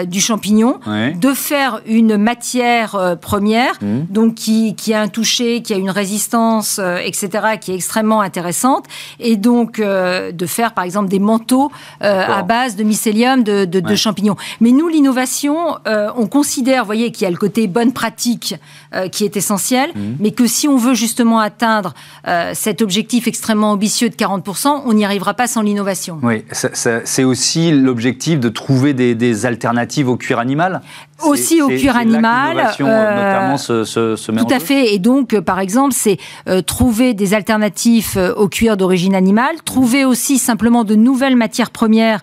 du 0.05 0.21
champignon, 0.21 0.79
de 0.87 1.33
faire 1.33 1.81
une 1.85 2.17
matière 2.17 3.17
première, 3.21 3.73
mmh. 3.81 4.01
donc 4.09 4.35
qui, 4.35 4.75
qui, 4.75 4.93
a 4.93 5.01
un 5.01 5.07
toucher, 5.07 5.61
qui 5.61 5.73
a 5.73 5.77
une 5.77 5.91
résistance, 5.91 6.79
etc., 7.03 7.29
qui 7.59 7.71
est 7.71 7.75
extrêmement 7.75 8.21
intéressante, 8.21 8.85
et 9.19 9.37
donc 9.37 9.79
de 9.79 10.45
faire 10.45 10.73
par 10.73 10.83
exemple 10.83 11.09
des 11.09 11.19
manteaux 11.19 11.71
à 11.99 12.41
base 12.43 12.75
de 12.75 12.83
mycélium 12.83 13.43
de, 13.43 13.95
champignons. 13.95 14.35
Mais 14.59 14.71
nous, 14.71 14.87
l'innovation, 14.87 15.77
euh, 15.87 16.09
on 16.15 16.27
considère, 16.27 16.83
vous 16.83 16.87
voyez, 16.87 17.11
qu'il 17.13 17.23
y 17.23 17.27
a 17.27 17.31
le 17.31 17.37
côté 17.37 17.67
bonne 17.67 17.93
pratique 17.93 18.55
euh, 18.93 19.07
qui 19.07 19.23
est 19.23 19.37
essentiel, 19.37 19.91
mhm. 19.95 20.17
mais 20.19 20.31
que 20.31 20.47
si 20.47 20.67
on 20.67 20.77
veut 20.77 20.93
justement 20.93 21.39
atteindre 21.39 21.93
euh, 22.27 22.51
cet 22.53 22.81
objectif 22.81 23.27
extrêmement 23.27 23.71
ambitieux 23.71 24.09
de 24.09 24.15
40%, 24.15 24.83
on 24.85 24.93
n'y 24.93 25.05
arrivera 25.05 25.33
pas 25.33 25.47
sans 25.47 25.61
l'innovation. 25.61 26.19
Oui, 26.21 26.43
c'est 26.51 27.23
aussi 27.23 27.71
l'objectif 27.71 28.39
de 28.39 28.49
trouver 28.49 28.93
des, 28.93 29.45
alternatives 29.45 30.09
au 30.09 30.17
cuir 30.17 30.39
animal? 30.39 30.81
Aussi 31.25 31.61
au 31.61 31.67
cuir 31.67 31.95
animal. 31.95 32.57
notamment 32.79 33.57
se, 33.57 33.83
se, 33.83 34.31
tout 34.31 34.47
à 34.49 34.59
fait. 34.59 34.93
Et 34.93 34.99
donc, 34.99 35.39
par 35.39 35.59
exemple, 35.59 35.93
c'est 35.93 36.17
trouver 36.65 37.13
des 37.13 37.33
alternatives 37.33 38.33
au 38.37 38.47
cuir 38.47 38.77
d'origine 38.77 39.15
animale, 39.15 39.55
trouver 39.65 40.05
aussi 40.05 40.37
simplement 40.37 40.83
de 40.83 40.95
nouvelles 40.95 41.35
matières 41.35 41.71
premières 41.71 42.21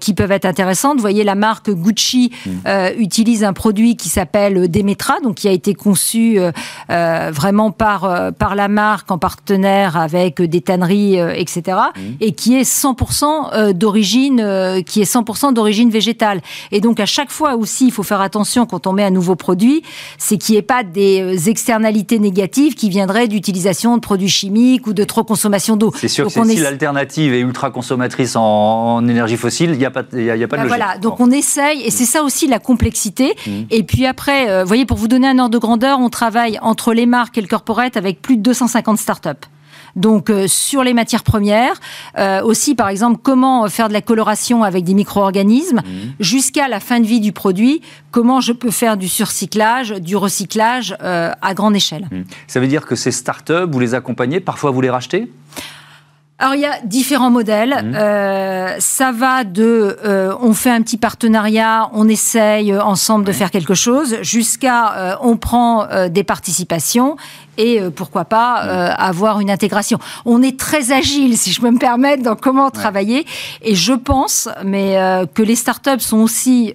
qui 0.00 0.14
peuvent 0.14 0.32
être 0.32 0.44
intéressantes. 0.44 0.96
Vous 0.96 1.02
voyez, 1.02 1.24
la 1.24 1.34
marque 1.34 1.70
Gucci 1.70 2.32
mm. 2.44 2.50
euh, 2.66 2.90
utilise 2.98 3.44
un 3.44 3.52
produit 3.52 3.96
qui 3.96 4.08
s'appelle 4.08 4.70
Demetra, 4.70 5.20
donc 5.20 5.36
qui 5.36 5.48
a 5.48 5.52
été 5.52 5.74
conçu 5.74 6.38
euh, 6.38 6.52
euh, 6.90 7.30
vraiment 7.32 7.70
par, 7.70 8.32
par 8.38 8.54
la 8.54 8.68
marque 8.68 9.10
en 9.10 9.18
partenaire 9.18 9.96
avec 9.96 10.40
des 10.40 10.60
tanneries, 10.60 11.16
etc., 11.16 11.62
mm. 11.96 12.00
et 12.20 12.32
qui 12.32 12.56
est 12.56 12.62
100% 12.62 13.72
d'origine, 13.72 14.82
qui 14.84 15.00
est 15.00 15.12
100% 15.12 15.52
d'origine 15.52 15.90
végétale. 15.90 16.40
Et 16.72 16.80
donc, 16.80 17.00
à 17.00 17.06
chaque 17.06 17.30
fois 17.30 17.54
aussi, 17.56 17.86
il 17.86 17.92
faut 17.92 18.02
faire 18.02 18.20
attention 18.20 18.35
quand 18.68 18.86
on 18.86 18.92
met 18.92 19.04
un 19.04 19.10
nouveau 19.10 19.36
produit, 19.36 19.82
c'est 20.18 20.38
qu'il 20.38 20.54
n'y 20.54 20.58
ait 20.58 20.62
pas 20.62 20.82
des 20.82 21.48
externalités 21.48 22.18
négatives 22.18 22.74
qui 22.74 22.88
viendraient 22.88 23.28
d'utilisation 23.28 23.96
de 23.96 24.00
produits 24.00 24.28
chimiques 24.28 24.86
ou 24.86 24.92
de 24.92 25.04
trop 25.04 25.24
consommation 25.24 25.76
d'eau. 25.76 25.92
C'est 25.96 26.08
sûr 26.08 26.26
que 26.26 26.44
si 26.44 26.56
l'alternative 26.56 27.32
est 27.34 27.40
ultra 27.40 27.70
consommatrice 27.70 28.36
en, 28.36 28.96
en 28.96 29.08
énergie 29.08 29.36
fossile, 29.36 29.70
il 29.70 29.78
n'y 29.78 29.84
a 29.84 29.90
pas 29.90 30.02
il 30.12 30.24
n'y 30.24 30.30
a, 30.30 30.48
pas 30.48 30.56
de 30.56 30.62
bah 30.62 30.68
Voilà, 30.68 30.98
donc 30.98 31.20
on 31.20 31.30
essaye, 31.30 31.82
et 31.82 31.90
c'est 31.90 32.04
ça 32.04 32.22
aussi 32.22 32.46
la 32.46 32.58
complexité. 32.58 33.34
Mmh. 33.46 33.50
Et 33.70 33.82
puis 33.82 34.06
après, 34.06 34.50
euh, 34.50 34.62
vous 34.62 34.68
voyez, 34.68 34.86
pour 34.86 34.96
vous 34.96 35.08
donner 35.08 35.28
un 35.28 35.38
ordre 35.38 35.50
de 35.50 35.58
grandeur, 35.58 35.98
on 36.00 36.08
travaille 36.08 36.58
entre 36.62 36.92
les 36.92 37.06
marques 37.06 37.38
et 37.38 37.40
le 37.40 37.48
corporate 37.48 37.96
avec 37.96 38.22
plus 38.22 38.36
de 38.36 38.42
250 38.42 38.98
startups. 38.98 39.30
Donc 39.96 40.30
euh, 40.30 40.46
sur 40.46 40.84
les 40.84 40.94
matières 40.94 41.24
premières, 41.24 41.80
euh, 42.18 42.42
aussi 42.42 42.74
par 42.74 42.88
exemple 42.88 43.18
comment 43.22 43.68
faire 43.68 43.88
de 43.88 43.92
la 43.92 44.02
coloration 44.02 44.62
avec 44.62 44.84
des 44.84 44.94
micro-organismes, 44.94 45.78
mmh. 45.78 45.90
jusqu'à 46.20 46.68
la 46.68 46.80
fin 46.80 47.00
de 47.00 47.06
vie 47.06 47.20
du 47.20 47.32
produit, 47.32 47.82
comment 48.10 48.40
je 48.40 48.52
peux 48.52 48.70
faire 48.70 48.96
du 48.96 49.08
surcyclage, 49.08 49.90
du 49.90 50.16
recyclage 50.16 50.96
à 51.00 51.54
grande 51.54 51.74
échelle. 51.74 52.08
Mmh. 52.10 52.22
Ça 52.46 52.60
veut 52.60 52.68
dire 52.68 52.86
que 52.86 52.94
ces 52.94 53.10
startups, 53.10 53.66
vous 53.70 53.80
les 53.80 53.94
accompagnez, 53.94 54.40
parfois 54.40 54.70
vous 54.70 54.80
les 54.80 54.90
rachetez? 54.90 55.30
Alors 56.38 56.54
il 56.54 56.60
y 56.60 56.66
a 56.66 56.80
différents 56.84 57.30
modèles. 57.30 57.82
Mmh. 57.82 57.94
Euh, 57.94 58.76
ça 58.78 59.12
va 59.12 59.44
de 59.44 59.96
euh, 60.04 60.34
on 60.40 60.52
fait 60.52 60.70
un 60.70 60.82
petit 60.82 60.98
partenariat, 60.98 61.88
on 61.94 62.08
essaye 62.08 62.76
ensemble 62.76 63.24
de 63.24 63.32
faire 63.32 63.50
quelque 63.50 63.74
chose, 63.74 64.16
jusqu'à 64.22 64.96
euh, 64.96 65.16
on 65.22 65.36
prend 65.36 65.86
des 66.08 66.24
participations 66.24 67.16
et 67.58 67.80
euh, 67.80 67.90
pourquoi 67.90 68.24
pas 68.24 68.64
mm. 68.64 68.68
euh, 68.68 68.94
avoir 68.94 69.40
une 69.40 69.50
intégration. 69.50 69.98
On 70.24 70.42
est 70.42 70.58
très 70.58 70.92
agile, 70.92 71.36
si 71.36 71.52
je 71.52 71.60
peux 71.60 71.70
me 71.70 71.78
permettre, 71.78 72.22
dans 72.22 72.36
comment 72.36 72.70
travailler. 72.70 73.26
Et 73.62 73.74
je 73.74 73.92
pense, 73.92 74.48
mais 74.64 74.98
euh, 74.98 75.26
que 75.26 75.42
les 75.42 75.56
startups 75.56 76.00
sont 76.00 76.18
aussi 76.18 76.74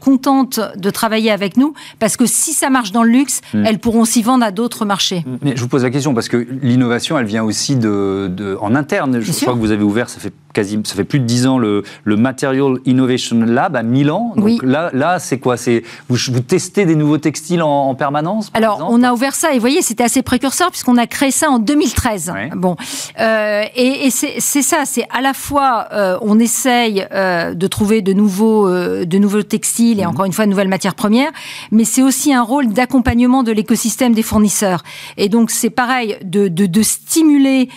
contentes 0.00 0.60
de 0.76 0.90
travailler 0.90 1.30
avec 1.30 1.56
nous 1.56 1.74
parce 1.98 2.16
que 2.16 2.26
si 2.26 2.52
ça 2.52 2.70
marche 2.70 2.92
dans 2.92 3.02
le 3.02 3.10
luxe, 3.10 3.40
mm. 3.52 3.64
elles 3.66 3.78
pourront 3.78 4.04
s'y 4.04 4.22
vendre 4.22 4.44
à 4.44 4.50
d'autres 4.50 4.84
marchés. 4.84 5.24
Mais 5.42 5.56
je 5.56 5.60
vous 5.60 5.68
pose 5.68 5.82
la 5.82 5.90
question 5.90 6.14
parce 6.14 6.28
que 6.28 6.46
l'innovation, 6.62 7.18
elle 7.18 7.26
vient 7.26 7.44
aussi 7.44 7.76
de, 7.76 8.30
de 8.34 8.56
en 8.60 8.74
interne. 8.74 8.83
Je 9.22 9.32
crois 9.42 9.54
que 9.54 9.58
vous 9.58 9.70
avez 9.70 9.82
ouvert, 9.82 10.08
ça 10.08 10.20
fait 10.20 10.32
quasi, 10.54 10.80
ça 10.84 10.94
fait 10.94 11.04
plus 11.04 11.20
de 11.20 11.26
10 11.26 11.46
ans 11.46 11.58
le, 11.58 11.82
le 12.04 12.16
Material 12.16 12.76
Innovation 12.86 13.40
Lab 13.40 13.76
à 13.76 13.82
Milan. 13.82 14.32
Donc 14.36 14.44
oui. 14.44 14.58
là, 14.62 14.90
là 14.94 15.18
c'est 15.18 15.38
quoi? 15.38 15.58
C'est 15.58 15.82
vous, 16.08 16.16
vous, 16.32 16.40
testez 16.40 16.86
des 16.86 16.96
nouveaux 16.96 17.18
textiles 17.18 17.62
en, 17.62 17.94
permanence 17.94 18.50
Alors, 18.54 18.86
on 18.88 19.02
a 19.02 19.12
ouvert 19.12 19.34
ça 19.34 19.52
et 19.52 19.54
vous 19.54 19.60
voyez, 19.60 19.82
c'était 19.82 20.04
assez 20.04 20.22
précurseur 20.22 20.70
puisqu'on 20.70 20.96
a 20.96 21.06
créé 21.06 21.30
ça 21.30 21.50
en 21.50 21.58
2013. 21.58 22.32
Bon, 22.56 22.76
euh, 23.20 23.64
et, 23.76 24.06
et 24.06 24.10
c'est 24.10 24.62
ça, 24.62 24.84
c'est 24.84 25.06
à 25.10 25.20
la 25.20 25.34
fois 25.34 25.88
euh, 25.92 26.18
on 26.22 26.38
essaye 26.38 27.06
euh, 27.12 27.54
de 27.54 27.66
trouver 27.66 28.02
de 28.02 28.12
nouveaux, 28.12 28.68
euh, 28.68 29.04
de 29.04 29.18
nouveaux 29.18 29.42
textiles 29.42 30.00
et 30.00 30.02
mhm. 30.02 30.10
encore 30.10 30.24
une 30.24 30.32
fois 30.32 30.44
de 30.44 30.50
nouvelles 30.50 30.68
matières 30.68 30.94
premières, 30.94 31.30
mais 31.70 31.84
c'est 31.84 32.02
aussi 32.02 32.32
un 32.32 32.42
rôle 32.42 32.68
d'accompagnement 32.68 33.42
de 33.42 33.52
l'écosystème 33.52 34.14
des 34.14 34.22
fournisseurs. 34.22 34.82
Et 35.16 35.28
donc 35.28 35.50
c'est 35.50 35.70
pareil 35.70 36.16
de, 36.22 36.48
de, 36.48 36.66
de 36.66 36.82
stimuler, 36.82 37.68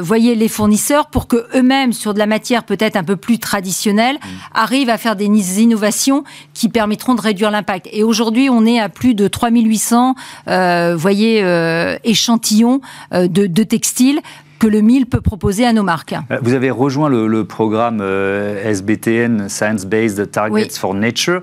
voyez, 0.00 0.34
les 0.34 0.48
fournisseurs 0.48 1.06
pour 1.06 1.28
que 1.28 1.46
eux-mêmes 1.54 1.92
sur 2.06 2.14
de 2.14 2.20
la 2.20 2.26
matière 2.26 2.62
peut-être 2.62 2.94
un 2.94 3.02
peu 3.02 3.16
plus 3.16 3.40
traditionnelle, 3.40 4.14
mmh. 4.14 4.28
arrivent 4.54 4.90
à 4.90 4.96
faire 4.96 5.16
des 5.16 5.26
innovations 5.26 6.22
qui 6.54 6.68
permettront 6.68 7.16
de 7.16 7.20
réduire 7.20 7.50
l'impact. 7.50 7.88
Et 7.90 8.04
aujourd'hui, 8.04 8.48
on 8.48 8.64
est 8.64 8.78
à 8.78 8.88
plus 8.88 9.14
de 9.14 9.26
3800, 9.26 10.14
euh, 10.46 10.94
voyez, 10.96 11.42
euh, 11.42 11.96
échantillons 12.04 12.80
euh, 13.12 13.26
de, 13.26 13.48
de 13.48 13.62
textiles 13.64 14.20
que 14.60 14.68
le 14.68 14.82
MIL 14.82 15.06
peut 15.06 15.20
proposer 15.20 15.66
à 15.66 15.72
nos 15.72 15.82
marques. 15.82 16.14
Vous 16.42 16.54
avez 16.54 16.70
rejoint 16.70 17.08
le, 17.08 17.44
programme 17.44 18.00
SBTN, 18.00 19.48
Science 19.48 19.84
Based 19.84 20.30
Targets 20.30 20.78
for 20.78 20.94
Nature 20.94 21.42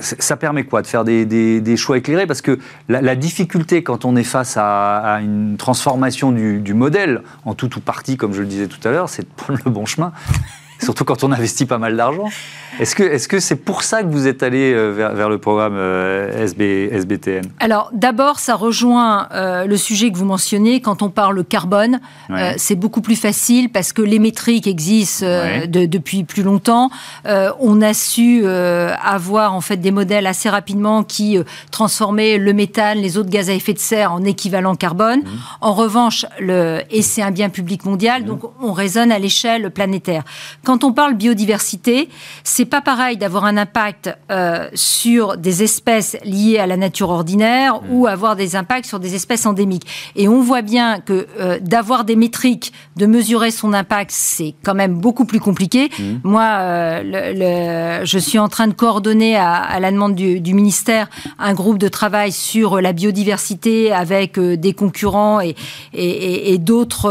ça 0.00 0.36
permet 0.36 0.64
quoi 0.64 0.82
De 0.82 0.86
faire 0.86 1.04
des, 1.04 1.76
choix 1.76 1.98
éclairés? 1.98 2.26
Parce 2.26 2.42
que 2.42 2.58
la, 2.88 3.14
difficulté 3.14 3.82
quand 3.82 4.04
on 4.04 4.16
est 4.16 4.24
face 4.24 4.56
à, 4.56 5.20
une 5.22 5.56
transformation 5.56 6.32
du, 6.32 6.74
modèle, 6.74 7.22
en 7.44 7.54
tout 7.54 7.76
ou 7.76 7.80
partie, 7.80 8.16
comme 8.16 8.32
je 8.32 8.40
le 8.40 8.46
disais 8.46 8.66
tout 8.66 8.86
à 8.88 8.90
l'heure, 8.90 9.08
c'est 9.08 9.22
de 9.22 9.34
prendre 9.36 9.60
le 9.64 9.70
bon 9.70 9.86
chemin. 9.86 10.12
Surtout 10.82 11.04
quand 11.04 11.24
on 11.24 11.32
investit 11.32 11.66
pas 11.66 11.78
mal 11.78 11.96
d'argent. 11.96 12.28
Est-ce 12.78 12.94
que 12.94 13.18
c'est 13.18 13.36
-ce 13.36 13.40
c'est 13.40 13.56
pour 13.56 13.82
ça 13.82 14.02
que 14.02 14.08
vous 14.08 14.26
êtes 14.26 14.42
allé 14.42 14.72
euh, 14.72 14.92
vers, 14.92 15.28
le 15.28 15.38
programme 15.38 15.74
euh, 15.76 16.44
SB, 16.44 16.88
SBTN 16.92 17.42
Alors 17.58 17.90
d'abord, 17.92 18.38
ça 18.38 18.54
rejoint 18.54 19.28
euh, 19.32 19.66
le 19.66 19.76
sujet 19.76 20.10
que 20.10 20.16
vous 20.16 20.24
mentionnez. 20.24 20.80
Quand 20.80 21.02
on 21.02 21.10
parle 21.10 21.44
carbone, 21.44 22.00
c'est 22.56 22.76
beaucoup 22.76 23.00
plus 23.00 23.16
facile 23.16 23.70
parce 23.70 23.92
que 23.92 24.02
les 24.02 24.18
métriques 24.18 24.66
existent 24.66 25.26
depuis 25.66 26.24
plus 26.24 26.42
longtemps. 26.42 26.90
on 27.70 27.82
a 27.82 27.94
su 27.94 28.46
avoir 28.46 29.54
en 29.54 29.60
fait 29.60 29.78
des 29.78 29.90
modèles 29.90 30.26
assez 30.26 30.48
rapidement 30.48 31.02
qui 31.02 31.38
transformaient 31.70 32.38
le 32.38 32.52
méthane, 32.52 32.98
les 32.98 33.18
autres 33.18 33.30
gaz 33.30 33.50
à 33.50 33.54
effet 33.54 33.72
de 33.72 33.78
serre 33.78 34.12
en 34.12 34.22
équivalent 34.24 34.74
carbone. 34.76 35.20
Mmh. 35.20 35.28
En 35.60 35.72
revanche, 35.72 36.26
le, 36.38 36.80
et 36.90 37.02
c'est 37.02 37.22
un 37.22 37.30
bien 37.30 37.48
public 37.48 37.84
mondial, 37.84 38.22
mmh. 38.22 38.26
donc 38.26 38.40
on 38.62 38.72
raisonne 38.72 39.10
à 39.12 39.18
l'échelle 39.18 39.70
planétaire. 39.70 40.22
Quand 40.64 40.69
on 40.82 40.92
parle 40.92 41.14
biodiversité, 41.14 42.08
c'est 42.44 42.64
pas 42.64 42.80
pareil 42.80 43.16
d'avoir 43.16 43.44
un 43.44 43.56
impact 43.56 44.16
euh, 44.30 44.68
sur 44.74 45.36
des 45.36 45.62
espèces 45.62 46.16
liées 46.24 46.58
à 46.58 46.66
la 46.66 46.76
nature 46.76 47.10
ordinaire 47.10 47.80
mmh. 47.82 47.92
ou 47.92 48.06
avoir 48.06 48.36
des 48.36 48.56
impacts 48.56 48.86
sur 48.86 49.00
des 49.00 49.14
espèces 49.14 49.46
endémiques. 49.46 49.86
Et 50.16 50.28
on 50.28 50.40
voit 50.40 50.62
bien 50.62 51.00
que 51.00 51.26
euh, 51.38 51.58
d'avoir 51.60 52.04
des 52.04 52.16
métriques, 52.16 52.72
de 52.96 53.06
mesurer 53.06 53.50
son 53.50 53.72
impact, 53.72 54.10
c'est 54.12 54.54
quand 54.62 54.74
même 54.74 54.94
beaucoup 54.94 55.24
plus 55.24 55.40
compliqué. 55.40 55.90
Mmh. 55.98 56.02
Moi, 56.24 56.42
euh, 56.42 58.00
je 58.04 58.18
suis 58.18 58.38
en 58.38 58.48
train 58.48 58.68
de 58.68 58.74
coordonner 58.74 59.36
à, 59.36 59.78
la 59.80 59.90
demande 59.90 60.14
du, 60.14 60.54
ministère 60.54 61.08
un 61.38 61.54
groupe 61.54 61.78
de 61.78 61.88
travail 61.88 62.32
sur 62.32 62.80
la 62.80 62.92
biodiversité 62.92 63.92
avec 63.92 64.38
des 64.38 64.72
concurrents 64.72 65.40
et, 65.40 65.54
et, 65.94 66.52
et 66.52 66.58
d'autres, 66.58 67.08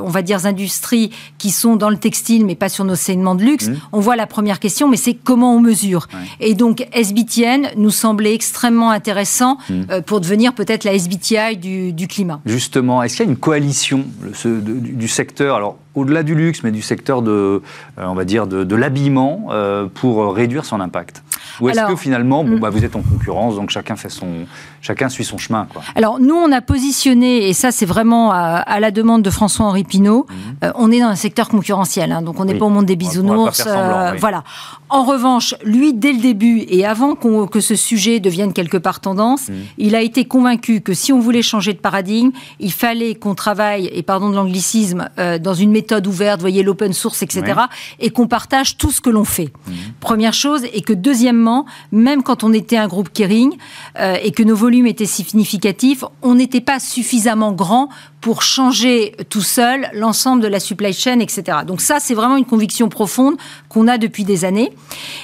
on 0.00 0.08
va 0.08 0.22
dire, 0.22 0.38
industries 0.46 1.10
qui 1.38 1.50
sont 1.50 1.76
dans 1.76 1.90
le 1.90 1.96
textile, 1.96 2.46
mais 2.46 2.54
pas 2.54 2.68
sur 2.68 2.84
nos 2.88 2.96
segments 2.96 3.34
de 3.34 3.44
luxe, 3.44 3.68
mmh. 3.68 3.74
on 3.92 4.00
voit 4.00 4.16
la 4.16 4.26
première 4.26 4.58
question, 4.58 4.88
mais 4.88 4.96
c'est 4.96 5.14
comment 5.14 5.54
on 5.54 5.60
mesure. 5.60 6.08
Et 6.40 6.54
donc 6.54 6.86
SBTN 6.92 7.70
nous 7.76 7.90
semblait 7.90 8.34
extrêmement 8.34 8.90
intéressant 8.90 9.58
mmh. 9.68 9.74
euh, 9.90 10.00
pour 10.00 10.20
devenir 10.20 10.54
peut-être 10.54 10.84
la 10.84 10.94
SBTI 10.94 11.56
du, 11.56 12.08
climat. 12.08 12.40
Justement, 12.46 13.02
est-ce 13.02 13.16
qu'il 13.16 13.26
y 13.26 13.28
a 13.28 13.30
une 13.30 13.36
coalition 13.36 14.04
du, 14.44 15.08
secteur 15.08 15.56
alors 15.56 15.76
au-delà 15.94 16.22
du 16.22 16.34
luxe, 16.34 16.62
mais 16.62 16.70
du 16.70 16.82
secteur 16.82 17.22
de, 17.22 17.30
euh, 17.30 17.60
on 17.98 18.14
va 18.14 18.24
dire, 18.24 18.46
de, 18.46 18.76
l'habillement 18.76 19.48
euh, 19.50 19.86
pour 19.92 20.34
réduire 20.34 20.64
son 20.64 20.80
impact? 20.80 21.22
Ou 21.60 21.68
est-ce 21.68 21.80
que 21.86 21.96
finalement, 21.96 22.44
bon, 22.44 22.56
hmm. 22.56 22.60
bah, 22.60 22.70
vous 22.70 22.84
êtes 22.84 22.96
en 22.96 23.02
concurrence, 23.02 23.56
donc 23.56 23.70
chacun, 23.70 23.96
fait 23.96 24.08
son, 24.08 24.46
chacun 24.80 25.08
suit 25.08 25.24
son 25.24 25.38
chemin 25.38 25.66
quoi. 25.72 25.82
Alors 25.94 26.20
nous, 26.20 26.34
on 26.34 26.52
a 26.52 26.60
positionné, 26.60 27.48
et 27.48 27.52
ça 27.52 27.70
c'est 27.70 27.86
vraiment 27.86 28.30
à, 28.32 28.80
la 28.80 28.90
demande 28.90 29.22
de 29.22 29.30
François-Henri 29.30 29.84
Pinault, 29.84 30.26
hmm. 30.28 30.64
euh, 30.64 30.72
on 30.74 30.90
est 30.92 31.00
dans 31.00 31.08
un 31.08 31.16
secteur 31.16 31.48
concurrentiel, 31.48 32.12
hein, 32.12 32.22
donc 32.22 32.38
on 32.40 32.44
n'est 32.44 32.54
pas 32.54 32.66
au 32.66 32.70
monde 32.70 32.86
des 32.86 32.96
bisounours. 32.96 33.66
Voilà. 34.18 34.44
En 34.90 35.04
revanche, 35.04 35.54
lui, 35.64 35.92
dès 35.92 36.12
le 36.12 36.20
début, 36.20 36.64
et 36.68 36.86
avant 36.86 37.14
que 37.14 37.60
ce 37.60 37.76
sujet 37.76 38.20
devienne 38.20 38.52
quelque 38.52 38.78
part 38.78 39.00
tendance, 39.00 39.48
hmm. 39.48 39.54
il 39.78 39.94
a 39.94 40.00
été 40.00 40.24
convaincu 40.24 40.80
que 40.80 40.94
si 40.94 41.12
on 41.12 41.20
voulait 41.20 41.42
changer 41.42 41.72
de 41.72 41.78
paradigme, 41.78 42.30
il 42.60 42.72
fallait 42.72 43.14
qu'on 43.14 43.34
travaille, 43.34 43.90
et 43.92 44.02
pardon 44.02 44.30
de 44.30 44.36
l'anglicisme, 44.36 45.08
dans 45.40 45.54
une 45.54 45.70
méthode 45.70 46.06
ouverte, 46.06 46.40
voyez 46.40 46.62
l'open 46.62 46.92
source, 46.92 47.22
etc. 47.22 47.60
Et 48.00 48.10
qu'on 48.10 48.26
partage 48.26 48.76
tout 48.76 48.90
ce 48.90 49.00
que 49.00 49.10
l'on 49.10 49.24
fait. 49.24 49.52
Première 50.00 50.32
chose, 50.34 50.62
et 50.72 50.80
que 50.80 50.92
deuxièmement, 50.92 51.47
même 51.92 52.22
quand 52.22 52.44
on 52.44 52.52
était 52.52 52.76
un 52.76 52.88
groupe 52.88 53.10
Kering 53.12 53.56
euh, 53.98 54.16
et 54.22 54.32
que 54.32 54.42
nos 54.42 54.56
volumes 54.56 54.86
étaient 54.86 55.06
significatifs, 55.06 56.04
on 56.22 56.34
n'était 56.34 56.60
pas 56.60 56.80
suffisamment 56.80 57.52
grand 57.52 57.88
pour 58.20 58.42
changer 58.42 59.14
tout 59.30 59.42
seul 59.42 59.88
l'ensemble 59.92 60.42
de 60.42 60.48
la 60.48 60.58
supply 60.58 60.92
chain, 60.92 61.20
etc. 61.20 61.58
Donc 61.66 61.80
ça, 61.80 62.00
c'est 62.00 62.14
vraiment 62.14 62.36
une 62.36 62.44
conviction 62.44 62.88
profonde 62.88 63.36
qu'on 63.68 63.86
a 63.86 63.96
depuis 63.96 64.24
des 64.24 64.44
années. 64.44 64.72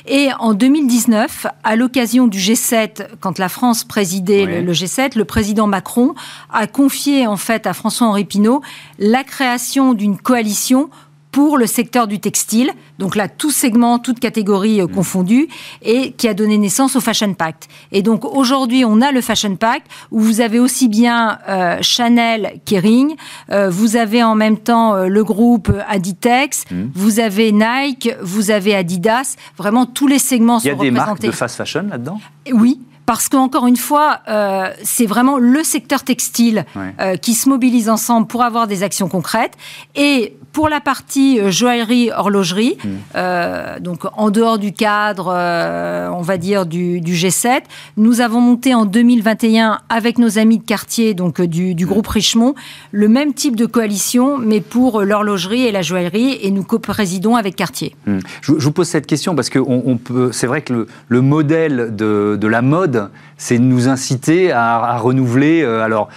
Et 0.07 0.29
en 0.39 0.55
2019, 0.55 1.47
à 1.65 1.77
l'occasion 1.77 2.27
du 2.27 2.39
G7, 2.39 3.09
quand 3.21 3.39
la 3.39 3.49
France 3.49 3.85
présidait 3.85 4.63
le, 4.63 4.73
G7, 4.73 5.19
le 5.19 5.25
président 5.25 5.67
Macron 5.67 6.15
a 6.53 6.67
confié 6.67 7.27
en 7.27 7.37
fait 7.37 7.67
à 7.67 7.73
François-Henri 7.73 8.25
Pinault 8.25 8.63
la 8.99 9.25
création 9.25 9.95
d'une 9.95 10.17
coalition 10.17 10.89
pour 11.35 11.59
le 11.59 11.67
secteur 11.67 12.07
du 12.07 12.21
textile, 12.21 12.71
donc 13.01 13.17
là, 13.17 13.27
tout 13.27 13.51
segment, 13.51 13.99
toute 13.99 14.21
catégorie 14.21 14.81
euh, 14.81 14.87
mm. 14.87 14.93
confondue, 14.93 15.49
et 15.83 16.13
qui 16.13 16.29
a 16.29 16.35
donné 16.35 16.59
naissance 16.59 16.95
au 16.95 17.01
Fashion 17.01 17.35
Pact. 17.35 17.67
Et 17.91 18.03
donc 18.03 18.25
aujourd'hui, 18.25 18.85
on 18.85 19.01
a 19.01 19.11
le 19.11 19.21
Fashion 19.21 19.57
Pact, 19.57 19.85
où 20.13 20.21
vous 20.21 20.41
avez 20.41 20.61
aussi 20.61 20.87
bien 20.87 21.41
euh, 21.49 21.79
Chanel, 21.81 22.61
Kering, 22.65 23.17
euh, 23.51 23.69
vous 23.69 23.97
avez 23.97 24.23
en 24.23 24.37
même 24.37 24.59
temps 24.59 24.95
le 24.95 25.25
groupe 25.25 25.73
Aditex, 25.89 26.67
mm. 26.71 26.85
vous 26.95 27.19
avez 27.19 27.51
Nike, 27.51 28.15
vous 28.23 28.53
avez 28.53 28.77
Adidas, 28.77 29.35
vraiment 29.59 29.87
tous 29.87 30.07
les 30.07 30.21
segments 30.21 30.61
sont 30.61 30.69
représentés. 30.69 30.87
Il 30.87 30.95
y 30.95 30.99
a 30.99 31.01
des 31.01 31.07
marques 31.11 31.21
de 31.21 31.31
fast 31.33 31.57
fashion 31.57 31.87
là-dedans? 31.91 32.21
Oui, 32.53 32.79
parce 33.07 33.29
qu'encore 33.29 33.67
une 33.67 33.77
fois, 33.77 34.21
euh, 34.29 34.71
c'est 34.83 35.07
vraiment 35.07 35.39
le 35.39 35.63
secteur 35.63 36.05
textile 36.05 36.65
euh, 36.77 37.17
qui 37.17 37.35
se 37.35 37.49
mobilise 37.49 37.91
ensemble 37.91 38.27
pour 38.27 38.43
avoir 38.43 38.67
des 38.67 38.83
actions 38.83 39.09
concrètes. 39.09 39.57
Et 39.95 40.37
pour 40.55 40.71
la 40.71 40.81
partie 40.81 41.39
euh, 41.39 41.51
joaillerie, 41.51 42.11
horlogerie, 42.17 42.79
mmh. 42.83 43.81
donc 43.81 44.05
en 44.17 44.31
dehors 44.31 44.59
du 44.59 44.73
cadre, 44.73 45.27
on 45.29 46.23
va 46.23 46.39
dire, 46.39 46.65
du, 46.65 47.01
G7, 47.01 47.61
nous 47.99 48.23
avons 48.23 48.41
monté 48.41 48.75
en 48.75 48.87
2021 48.87 49.81
avec 49.89 50.19
nos 50.19 50.39
amis 50.39 50.59
de 50.59 50.65
quartier, 50.65 51.13
donc 51.13 51.43
du, 51.43 51.75
mmh. 51.75 51.87
groupe 51.87 52.07
Richemont, 52.07 52.55
le 52.93 53.09
même 53.09 53.35
type 53.35 53.57
de 53.57 53.67
coalition, 53.67 54.39
mais 54.39 54.61
pour 54.63 55.03
l'horlogerie 55.03 55.65
et 55.65 55.73
la 55.73 55.83
joaillerie, 55.83 56.39
et 56.41 56.51
nous 56.51 56.63
co-présidons 56.63 57.37
avec 57.37 57.57
Cartier. 57.57 57.95
Mmh. 58.07 58.19
Je, 58.41 58.53
vous 58.53 58.73
pose 58.73 58.89
cette 58.89 59.07
question 59.07 59.35
parce 59.35 59.51
que 59.51 59.59
on, 59.59 59.99
peut, 59.99 60.31
c'est 60.33 60.47
vrai 60.47 60.63
que 60.63 60.73
le, 60.73 60.87
le 61.09 61.21
modèle 61.21 61.95
de, 61.95 62.39
de 62.41 62.49
la 62.49 62.63
mode 62.63 63.11
c'est 63.37 63.59
de 63.59 63.65
nous 63.65 63.89
inciter 63.89 64.53
à, 64.53 64.97
renouveler. 64.99 65.63
Euh, 65.63 65.83
alors, 65.83 66.09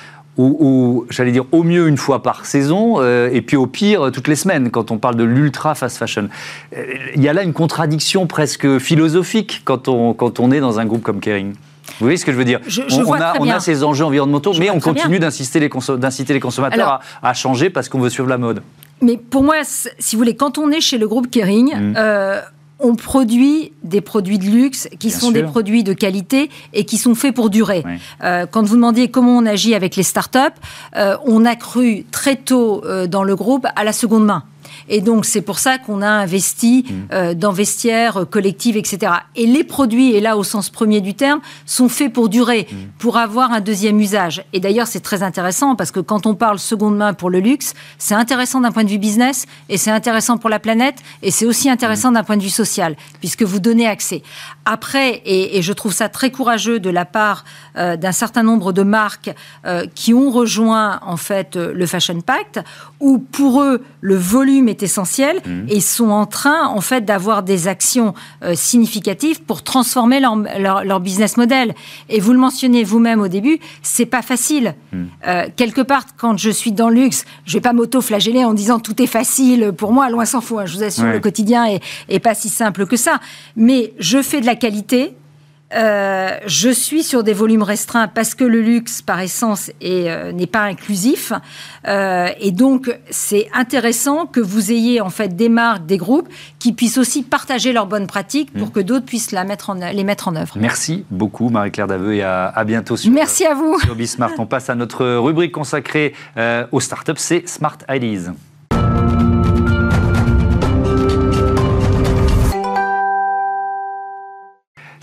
j'allais 1.09 1.31
dire 1.31 1.45
au 1.51 1.63
mieux 1.63 1.87
une 1.87 1.97
fois 1.97 2.21
par 2.21 2.45
saison, 2.45 2.95
euh, 2.97 3.29
et 3.31 3.41
puis 3.41 3.57
au 3.57 3.67
pire 3.67 4.11
toutes 4.11 4.27
les 4.27 4.35
semaines, 4.35 4.69
quand 4.69 4.91
on 4.91 4.97
parle 4.97 5.15
de 5.15 5.23
l'ultra 5.23 5.75
fast 5.75 5.97
fashion. 5.97 6.29
Euh, 6.75 6.83
il 7.15 7.23
y 7.23 7.29
a 7.29 7.33
là 7.33 7.43
une 7.43 7.53
contradiction 7.53 8.27
presque 8.27 8.77
philosophique 8.77 9.61
quand 9.65 9.87
on, 9.87 10.13
quand 10.13 10.39
on 10.39 10.51
est 10.51 10.59
dans 10.59 10.79
un 10.79 10.85
groupe 10.85 11.03
comme 11.03 11.19
Kering. 11.19 11.53
Vous 11.53 12.05
voyez 12.05 12.17
ce 12.17 12.25
que 12.25 12.31
je 12.31 12.37
veux 12.37 12.45
dire? 12.45 12.59
On, 13.39 13.49
a, 13.49 13.59
ces 13.59 13.83
enjeux 13.83 14.05
environnementaux, 14.05 14.53
mais 14.59 14.69
on 14.69 14.79
continue 14.79 15.19
d'inciter 15.19 15.59
les, 15.59 15.69
les, 15.69 16.39
consommateurs 16.39 16.99
à, 17.23 17.33
changer 17.33 17.69
parce 17.69 17.89
qu'on 17.89 17.99
veut 17.99 18.09
suivre 18.09 18.29
la 18.29 18.37
mode. 18.37 18.61
Mais 19.01 19.17
pour 19.17 19.41
moi, 19.41 19.55
si 19.63 20.15
vous 20.15 20.19
voulez, 20.19 20.35
quand 20.35 20.57
on 20.57 20.69
est 20.69 20.81
chez 20.81 20.97
le 20.97 21.07
groupe 21.07 21.31
Kering, 21.31 21.73
mmh 21.75 21.95
on 22.79 22.95
produit 22.95 23.71
des 23.83 24.01
produits 24.01 24.37
de 24.37 24.45
luxe 24.45 24.87
qui 24.99 25.09
sont 25.09 25.31
des 25.31 25.43
produits 25.43 25.83
de 25.83 25.93
qualité 25.93 26.49
et 26.73 26.85
qui 26.85 26.97
sont 26.97 27.15
faits 27.15 27.33
pour 27.33 27.49
durer. 27.49 27.83
Euh, 28.23 28.45
quand 28.45 28.63
vous 28.63 28.75
demandiez 28.75 29.09
comment 29.09 29.37
on 29.37 29.45
agit 29.45 29.75
avec 29.75 29.95
les 29.95 30.03
startups, 30.03 30.39
euh, 30.95 31.17
on 31.25 31.45
a 31.45 31.55
cru 31.55 32.05
très 32.11 32.35
tôt 32.35 32.83
euh, 32.85 33.07
dans 33.07 33.23
le 33.23 33.35
groupe 33.35 33.65
à 33.75 33.83
la 33.83 33.93
seconde 33.93 34.25
main. 34.25 34.43
Et 34.89 35.01
donc, 35.01 35.25
c'est 35.25 35.41
pour 35.41 35.59
ça 35.59 35.77
qu'on 35.77 36.01
a 36.01 36.09
investi 36.09 36.85
mmh. 36.87 36.93
euh, 37.13 37.33
dans 37.33 37.51
vestiaires 37.51 38.17
euh, 38.17 38.25
collectifs, 38.25 38.75
etc. 38.75 39.13
Et 39.35 39.45
les 39.45 39.63
produits, 39.63 40.13
et 40.13 40.21
là 40.21 40.37
au 40.37 40.43
sens 40.43 40.69
premier 40.69 41.01
du 41.01 41.13
terme, 41.13 41.39
sont 41.65 41.89
faits 41.89 42.13
pour 42.13 42.29
durer, 42.29 42.67
mmh. 42.69 42.75
pour 42.97 43.17
avoir 43.17 43.51
un 43.51 43.59
deuxième 43.59 43.99
usage. 43.99 44.43
Et 44.53 44.59
d'ailleurs, 44.59 44.87
c'est 44.87 45.01
très 45.01 45.23
intéressant 45.23 45.75
parce 45.75 45.91
que 45.91 45.99
quand 45.99 46.25
on 46.25 46.35
parle 46.35 46.59
seconde 46.59 46.97
main 46.97 47.13
pour 47.13 47.29
le 47.29 47.39
luxe, 47.39 47.73
c'est 47.97 48.15
intéressant 48.15 48.61
d'un 48.61 48.71
point 48.71 48.83
de 48.83 48.89
vue 48.89 48.97
business 48.97 49.45
et 49.69 49.77
c'est 49.77 49.91
intéressant 49.91 50.37
pour 50.37 50.49
la 50.49 50.59
planète 50.59 50.97
et 51.21 51.31
c'est 51.31 51.45
aussi 51.45 51.69
intéressant 51.69 52.11
mmh. 52.11 52.15
d'un 52.15 52.23
point 52.23 52.37
de 52.37 52.43
vue 52.43 52.49
social 52.49 52.95
puisque 53.19 53.43
vous 53.43 53.59
donnez 53.59 53.87
accès. 53.87 54.23
Après, 54.65 55.21
et, 55.25 55.61
je 55.61 55.73
trouve 55.73 55.93
ça 55.93 56.07
très 56.07 56.31
courageux 56.31 56.79
de 56.79 56.89
la 56.89 57.05
part 57.05 57.43
euh, 57.77 57.97
d'un 57.97 58.11
certain 58.11 58.43
nombre 58.43 58.71
de 58.73 58.83
marques 58.83 59.31
qui 59.95 60.13
ont 60.13 60.29
rejoint 60.29 60.99
en 61.01 61.17
fait 61.17 61.55
le 61.55 61.85
Fashion 61.85 62.21
Pact, 62.21 62.59
où 62.99 63.17
pour 63.17 63.61
eux 63.61 63.83
le 64.01 64.15
volume 64.15 64.69
est 64.69 64.76
essentiel 64.83 65.37
mmh. 65.45 65.69
et 65.69 65.79
sont 65.79 66.09
en 66.09 66.25
train 66.25 66.67
en 66.67 66.81
fait 66.81 67.05
d'avoir 67.05 67.43
des 67.43 67.67
actions 67.67 68.13
euh, 68.43 68.53
significatives 68.55 69.41
pour 69.43 69.63
transformer 69.63 70.19
leur, 70.19 70.99
business 70.99 71.37
model. 71.37 71.75
Et 72.09 72.19
vous 72.19 72.33
le 72.33 72.39
mentionnez 72.39 72.83
vous-même 72.83 73.21
au 73.21 73.27
début, 73.27 73.59
c'est 73.81 74.05
pas 74.05 74.21
facile. 74.21 74.75
Mmh. 74.91 75.03
Euh, 75.27 75.47
quelque 75.55 75.81
part, 75.81 76.03
quand 76.17 76.37
je 76.37 76.49
suis 76.49 76.71
dans 76.71 76.89
le 76.89 76.95
luxe, 76.95 77.25
je 77.45 77.53
vais 77.53 77.61
pas 77.61 77.73
m'auto-flageller 77.73 78.43
en 78.43 78.53
disant 78.53 78.79
tout 78.79 79.01
est 79.01 79.07
facile 79.07 79.71
pour 79.77 79.93
moi, 79.93 80.09
loin 80.09 80.25
s'en 80.25 80.41
faut. 80.41 80.59
Hein. 80.59 80.65
je 80.65 80.77
vous 80.77 80.83
assure, 80.83 81.05
le 81.05 81.19
quotidien 81.19 81.65
est, 81.65 81.81
est 82.09 82.19
pas 82.19 82.33
si 82.33 82.49
simple 82.49 82.85
que 82.85 82.97
ça. 82.97 83.19
Mais 83.55 83.93
je 83.99 84.21
fais 84.21 84.41
de 84.41 84.45
la 84.45 84.55
qualité 84.55 85.15
euh, 85.75 86.37
je 86.45 86.69
suis 86.69 87.03
sur 87.03 87.23
des 87.23 87.33
volumes 87.33 87.63
restreints 87.63 88.07
parce 88.07 88.35
que 88.35 88.43
le 88.43 88.61
luxe, 88.61 89.01
par 89.01 89.19
essence, 89.19 89.69
euh, 89.83 90.31
n'est 90.31 90.47
pas 90.47 90.61
inclusif. 90.61 91.33
Euh, 91.87 92.29
et 92.39 92.51
donc, 92.51 92.89
c'est 93.09 93.49
intéressant 93.53 94.25
que 94.25 94.39
vous 94.39 94.71
ayez 94.71 95.01
en 95.01 95.09
fait 95.09 95.35
des 95.35 95.49
marques, 95.49 95.85
des 95.85 95.97
groupes 95.97 96.29
qui 96.59 96.71
puissent 96.71 96.97
aussi 96.97 97.21
partager 97.23 97.73
leurs 97.73 97.87
bonnes 97.87 98.07
pratiques 98.07 98.53
pour 98.53 98.67
mmh. 98.67 98.71
que 98.71 98.79
d'autres 98.79 99.05
puissent 99.05 99.31
la 99.31 99.43
mettre 99.43 99.69
en, 99.69 99.73
les 99.73 100.03
mettre 100.03 100.29
en 100.29 100.35
œuvre. 100.35 100.53
Merci 100.57 101.05
beaucoup, 101.11 101.49
Marie-Claire 101.49 101.87
Daveux, 101.87 102.15
et 102.15 102.23
à, 102.23 102.63
bientôt 102.65 102.95
sur, 102.95 103.11
Merci 103.11 103.45
à 103.45 103.53
vous. 103.53 103.77
sur 103.79 103.95
Bismart. 103.95 104.31
On 104.37 104.45
passe 104.45 104.69
à 104.69 104.75
notre 104.75 105.05
rubrique 105.17 105.51
consacrée 105.51 106.13
aux 106.71 106.79
startups, 106.79 107.13
c'est 107.17 107.47
Smart 107.47 107.77
Ideas. 107.89 108.31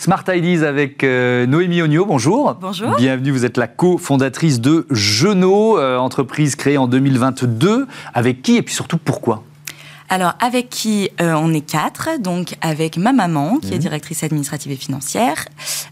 Smart 0.04 0.24
Ideas 0.28 0.68
avec 0.68 1.02
euh, 1.02 1.46
Noémie 1.46 1.80
Ognot, 1.80 2.04
bonjour. 2.04 2.58
Bonjour. 2.60 2.94
Bienvenue, 2.96 3.30
vous 3.30 3.46
êtes 3.46 3.56
la 3.56 3.66
cofondatrice 3.66 4.60
de 4.60 4.86
Genot, 4.90 5.78
euh, 5.78 5.96
entreprise 5.96 6.56
créée 6.56 6.76
en 6.76 6.86
2022. 6.86 7.86
Avec 8.12 8.42
qui 8.42 8.56
et 8.56 8.62
puis 8.62 8.74
surtout 8.74 8.98
pourquoi? 8.98 9.44
Alors, 10.10 10.34
avec 10.40 10.68
qui 10.68 11.08
euh, 11.22 11.32
on 11.32 11.54
est 11.54 11.62
quatre, 11.62 12.20
donc 12.20 12.54
avec 12.60 12.98
ma 12.98 13.14
maman, 13.14 13.56
qui 13.56 13.68
est 13.68 13.76
mhm. 13.76 13.78
directrice 13.78 14.22
administrative 14.22 14.72
et 14.72 14.76
financière, 14.76 15.46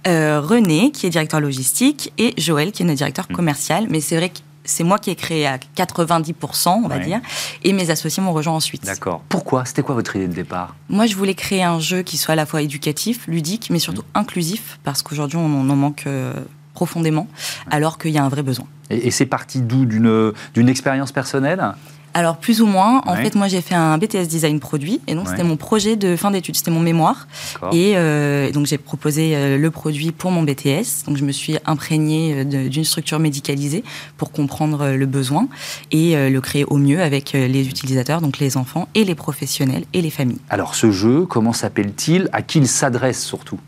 René, 0.04 0.90
qui 0.90 1.06
est 1.06 1.10
directeur 1.10 1.40
logistique, 1.40 2.12
et 2.18 2.34
Joël, 2.36 2.70
qui 2.70 2.82
est 2.82 2.84
notre 2.84 2.98
directeur 2.98 3.24
mhm. 3.30 3.36
commercial. 3.36 3.86
Mais 3.88 4.02
c'est 4.02 4.18
vrai 4.18 4.28
que 4.28 4.40
c'est 4.64 4.84
moi 4.84 4.98
qui 4.98 5.10
ai 5.10 5.16
créé 5.16 5.46
à 5.46 5.58
90%, 5.76 6.68
on 6.84 6.88
va 6.88 6.98
dire, 6.98 7.20
et 7.64 7.72
mes 7.72 7.90
associés 7.90 8.22
m'ont 8.22 8.32
rejoint 8.32 8.54
ensuite. 8.54 8.84
D'accord. 8.84 9.22
Pourquoi? 9.28 9.64
C'était 9.64 9.82
quoi 9.82 9.94
votre 9.94 10.14
idée 10.16 10.28
de 10.28 10.34
départ? 10.34 10.76
Moi, 10.88 11.06
je 11.06 11.16
voulais 11.16 11.34
créer 11.34 11.62
un 11.62 11.80
jeu 11.80 12.02
qui 12.02 12.16
soit 12.16 12.32
à 12.32 12.36
la 12.36 12.46
fois 12.46 12.62
éducatif, 12.62 13.26
ludique, 13.26 13.68
mais 13.70 13.78
surtout 13.78 14.02
mmh. 14.02 14.18
inclusif, 14.18 14.78
parce 14.84 15.02
qu'aujourd'hui, 15.02 15.38
on 15.38 15.70
en 15.70 15.76
manque 15.76 16.04
euh, 16.06 16.32
profondément, 16.74 17.28
alors 17.70 17.98
qu'il 17.98 18.12
y 18.12 18.18
a 18.18 18.24
un 18.24 18.28
vrai 18.28 18.42
besoin. 18.42 18.66
Et, 18.90 19.10
c'est 19.10 19.26
parti 19.26 19.60
d'où? 19.60 19.84
D'une 19.84 20.68
expérience 20.68 21.12
personnelle? 21.12 21.74
Alors 22.14 22.36
plus 22.36 22.60
ou 22.60 22.66
moins. 22.66 23.02
En 23.06 23.16
fait, 23.16 23.34
moi 23.34 23.48
j'ai 23.48 23.60
fait 23.60 23.74
un 23.74 23.96
BTS 23.98 24.26
design 24.26 24.60
produit 24.60 25.00
et 25.06 25.14
donc 25.14 25.28
c'était 25.28 25.44
mon 25.44 25.56
projet 25.56 25.96
de 25.96 26.16
fin 26.16 26.30
d'études, 26.30 26.56
c'était 26.56 26.70
mon 26.70 26.80
mémoire. 26.80 27.26
Et 27.72 27.92
euh, 27.96 28.50
donc 28.50 28.66
j'ai 28.66 28.78
proposé 28.78 29.34
euh, 29.34 29.58
le 29.58 29.70
produit 29.70 30.12
pour 30.12 30.30
mon 30.30 30.42
BTS. 30.42 31.06
Donc 31.06 31.16
je 31.16 31.24
me 31.24 31.32
suis 31.32 31.56
imprégnée 31.64 32.34
euh, 32.34 32.68
d'une 32.68 32.84
structure 32.84 33.18
médicalisée 33.18 33.84
pour 34.16 34.32
comprendre 34.32 34.90
le 34.90 35.06
besoin 35.06 35.48
et 35.90 36.14
le 36.30 36.40
créer 36.40 36.64
au 36.64 36.76
mieux 36.76 37.02
avec 37.02 37.32
les 37.32 37.68
utilisateurs, 37.68 38.20
donc 38.20 38.38
les 38.38 38.56
enfants 38.56 38.88
et 38.94 39.04
les 39.04 39.14
professionnels 39.14 39.84
et 39.92 40.02
les 40.02 40.10
familles. 40.10 40.40
Alors 40.50 40.74
ce 40.74 40.90
jeu, 40.90 41.26
comment 41.26 41.52
s'appelle-t-il? 41.52 42.28
À 42.32 42.42
qui 42.42 42.58
il 42.58 42.68
s'adresse 42.68 43.22
surtout? 43.24 43.58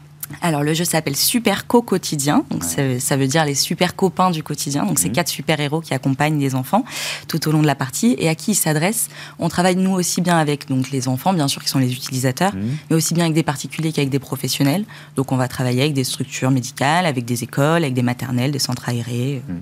Alors 0.42 0.62
le 0.62 0.74
jeu 0.74 0.84
s'appelle 0.84 1.16
Super 1.16 1.66
Co 1.66 1.82
quotidien, 1.82 2.44
donc 2.50 2.64
ça, 2.64 3.16
veut 3.16 3.26
dire 3.26 3.44
les 3.44 3.54
super 3.54 3.94
copains 3.96 4.30
du 4.30 4.42
quotidien. 4.42 4.84
Donc 4.84 4.98
c'est 4.98 5.08
mhm. 5.08 5.14
quatre 5.14 5.28
super 5.28 5.60
héros 5.60 5.80
qui 5.80 5.94
accompagnent 5.94 6.40
les 6.40 6.54
enfants 6.54 6.84
tout 7.28 7.48
au 7.48 7.52
long 7.52 7.62
de 7.62 7.66
la 7.66 7.74
partie 7.74 8.14
et 8.18 8.28
à 8.28 8.34
qui 8.34 8.52
ils 8.52 8.56
s'adressent. 8.56 9.08
On 9.38 9.48
travaille 9.48 9.76
nous 9.76 9.92
aussi 9.92 10.20
bien 10.20 10.36
avec 10.36 10.68
donc 10.68 10.90
les 10.90 11.08
enfants 11.08 11.32
bien 11.32 11.48
sûr 11.48 11.62
qui 11.62 11.68
sont 11.68 11.78
les 11.78 11.92
utilisateurs, 11.92 12.54
mhm. 12.54 12.76
mais 12.90 12.96
aussi 12.96 13.14
bien 13.14 13.24
avec 13.24 13.34
des 13.34 13.42
particuliers 13.42 13.92
qu'avec 13.92 14.10
des 14.10 14.18
professionnels. 14.18 14.84
Donc 15.16 15.32
on 15.32 15.36
va 15.36 15.48
travailler 15.48 15.82
avec 15.82 15.94
des 15.94 16.04
structures 16.04 16.50
médicales, 16.50 17.06
avec 17.06 17.24
des 17.24 17.44
écoles, 17.44 17.82
avec 17.82 17.94
des 17.94 18.02
maternelles, 18.02 18.52
des 18.52 18.58
centres 18.58 18.88
aérés. 18.88 19.42
Mhm 19.48 19.60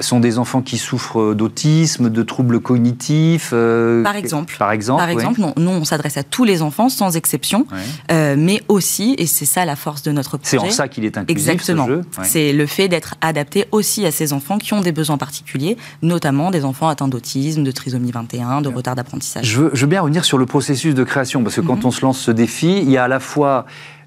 sont 0.00 0.20
des 0.20 0.38
enfants 0.38 0.62
qui 0.62 0.78
souffrent 0.78 1.34
d'autisme, 1.34 2.10
de 2.10 2.22
troubles 2.22 2.60
cognitifs 2.60 3.50
euh, 3.52 4.02
Par 4.02 4.16
exemple. 4.16 4.56
Par 4.58 4.72
exemple, 4.72 5.00
par 5.00 5.08
exemple 5.08 5.40
nous, 5.56 5.70
on 5.70 5.84
s'adresse 5.84 6.16
à 6.16 6.22
tous 6.22 6.44
les 6.44 6.62
enfants 6.62 6.88
sans 6.88 7.16
exception, 7.16 7.66
euh, 8.10 8.34
mais 8.38 8.62
aussi, 8.68 9.14
et 9.18 9.26
c'est 9.26 9.44
ça 9.44 9.64
la 9.64 9.76
force 9.76 10.02
de 10.02 10.12
notre 10.12 10.36
projet. 10.36 10.58
C'est 10.58 10.58
en 10.58 10.70
ça 10.70 10.88
qu'il 10.88 11.04
est 11.04 11.16
inclusif, 11.18 11.52
Exactement. 11.52 11.88
C'est 12.22 12.52
le 12.52 12.66
fait 12.66 12.88
d'être 12.88 13.14
adapté 13.20 13.66
aussi 13.72 14.06
à 14.06 14.10
ces 14.10 14.32
enfants 14.32 14.58
qui 14.58 14.72
ont 14.74 14.80
des 14.80 14.92
besoins 14.92 15.18
particuliers, 15.18 15.76
notamment 16.02 16.50
des 16.50 16.64
enfants 16.64 16.88
atteints 16.88 17.08
d'autisme, 17.08 17.62
de 17.62 17.70
trisomie 17.70 18.10
21, 18.10 18.62
de 18.62 18.68
retard 18.68 18.94
d'apprentissage. 18.94 19.44
Je 19.46 19.60
veux, 19.60 19.86
bien 19.86 20.00
revenir 20.00 20.24
sur 20.24 20.38
le 20.38 20.46
processus 20.46 20.94
de 20.94 21.04
création, 21.04 21.42
parce 21.42 21.56
que 21.56 21.60
quand 21.60 21.76
mhm. 21.76 21.86
on 21.86 21.90
se 21.90 22.02
lance 22.02 22.18
ce 22.18 22.30
défi, 22.30 22.78
il 22.78 22.90
y 22.90 22.96
a 22.96 23.04
à 23.04 23.08
la 23.08 23.20
fois 23.20 23.66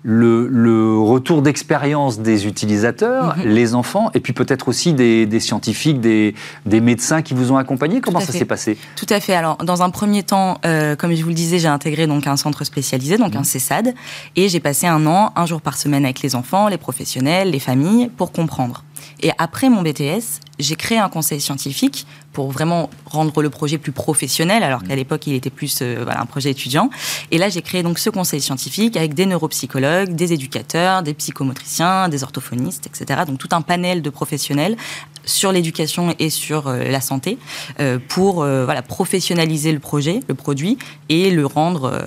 le, 0.09 0.97
retour 0.97 1.41
d'expérience 1.41 2.19
des 2.19 2.47
utilisateurs, 2.47 3.35
mhm. 3.37 3.43
les 3.47 3.75
enfants, 3.75 4.09
et 4.13 4.21
puis 4.21 4.31
peut-être 4.31 4.69
aussi 4.69 4.93
des, 4.93 5.39
scientifiques, 5.39 5.99
des, 5.99 6.33
médecins 6.65 7.21
qui 7.21 7.33
vous 7.33 7.51
ont 7.51 7.57
accompagné. 7.57 7.99
Comment 7.99 8.21
ça 8.21 8.31
s'est 8.31 8.45
passé? 8.45 8.77
Tout 8.95 9.07
à 9.09 9.19
fait. 9.19 9.33
Alors, 9.33 9.57
dans 9.57 9.81
un 9.81 9.89
premier 9.89 10.23
temps, 10.23 10.59
euh, 10.65 10.95
comme 10.95 11.13
je 11.13 11.21
vous 11.21 11.29
le 11.29 11.35
disais, 11.35 11.59
j'ai 11.59 11.67
intégré 11.67 12.07
donc 12.07 12.25
un 12.25 12.37
centre 12.37 12.63
spécialisé, 12.63 13.17
donc 13.17 13.35
un 13.35 13.39
mhm. 13.39 13.45
CESAD, 13.45 13.93
et 14.35 14.47
j'ai 14.47 14.61
passé 14.61 14.87
un 14.87 15.05
an, 15.05 15.33
un 15.35 15.45
jour 15.45 15.61
par 15.61 15.77
semaine 15.77 16.05
avec 16.05 16.21
les 16.21 16.35
enfants, 16.35 16.69
les 16.69 16.77
professionnels, 16.77 17.51
les 17.51 17.59
familles, 17.59 18.09
pour 18.15 18.31
comprendre. 18.31 18.83
Et 19.21 19.31
après 19.37 19.69
mon 19.69 19.81
BTS, 19.81 20.41
j'ai 20.59 20.75
créé 20.75 20.97
un 20.97 21.09
conseil 21.09 21.39
scientifique 21.39 22.05
pour 22.33 22.51
vraiment 22.51 22.89
rendre 23.05 23.41
le 23.41 23.49
projet 23.49 23.77
plus 23.77 23.91
professionnel, 23.91 24.63
alors 24.63 24.83
qu'à 24.83 24.93
mmh. 24.93 24.97
l'époque, 24.97 25.27
il 25.27 25.33
était 25.33 25.49
plus 25.49 25.79
euh, 25.81 26.05
un 26.07 26.25
projet 26.25 26.51
étudiant. 26.51 26.89
Et 27.31 27.37
là, 27.37 27.49
j'ai 27.49 27.61
créé 27.61 27.83
donc 27.83 27.99
ce 27.99 28.09
conseil 28.09 28.41
scientifique 28.41 28.95
avec 28.95 29.13
des 29.13 29.25
neuropsychologues, 29.25 30.13
des 30.13 30.33
éducateurs, 30.33 31.01
des 31.03 31.13
psychomotriciens, 31.13 32.09
des 32.09 32.23
orthophonistes, 32.23 32.87
etc. 32.87 33.21
Donc 33.25 33.39
tout 33.39 33.49
un 33.51 33.61
panel 33.61 34.01
de 34.01 34.09
professionnels 34.09 34.77
sur 35.25 35.51
l'éducation 35.51 36.15
et 36.19 36.29
sur 36.29 36.67
euh, 36.67 36.83
la 36.83 37.01
santé 37.01 37.37
euh, 37.79 37.97
pour 38.07 38.35
voilà, 38.35 38.81
professionnaliser 38.81 39.71
le 39.71 39.79
projet, 39.79 40.21
le 40.27 40.35
produit, 40.35 40.77
et 41.09 41.31
le 41.31 41.45
rendre 41.45 41.99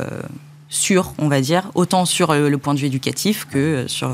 sûr, 0.69 1.13
on 1.19 1.29
va 1.29 1.41
dire, 1.41 1.71
autant 1.75 2.05
sur 2.05 2.35
le 2.35 2.59
point 2.59 2.75
de 2.75 2.79
vue 2.79 2.87
éducatif 2.87 3.47
que 3.51 3.85
sur 3.89 4.13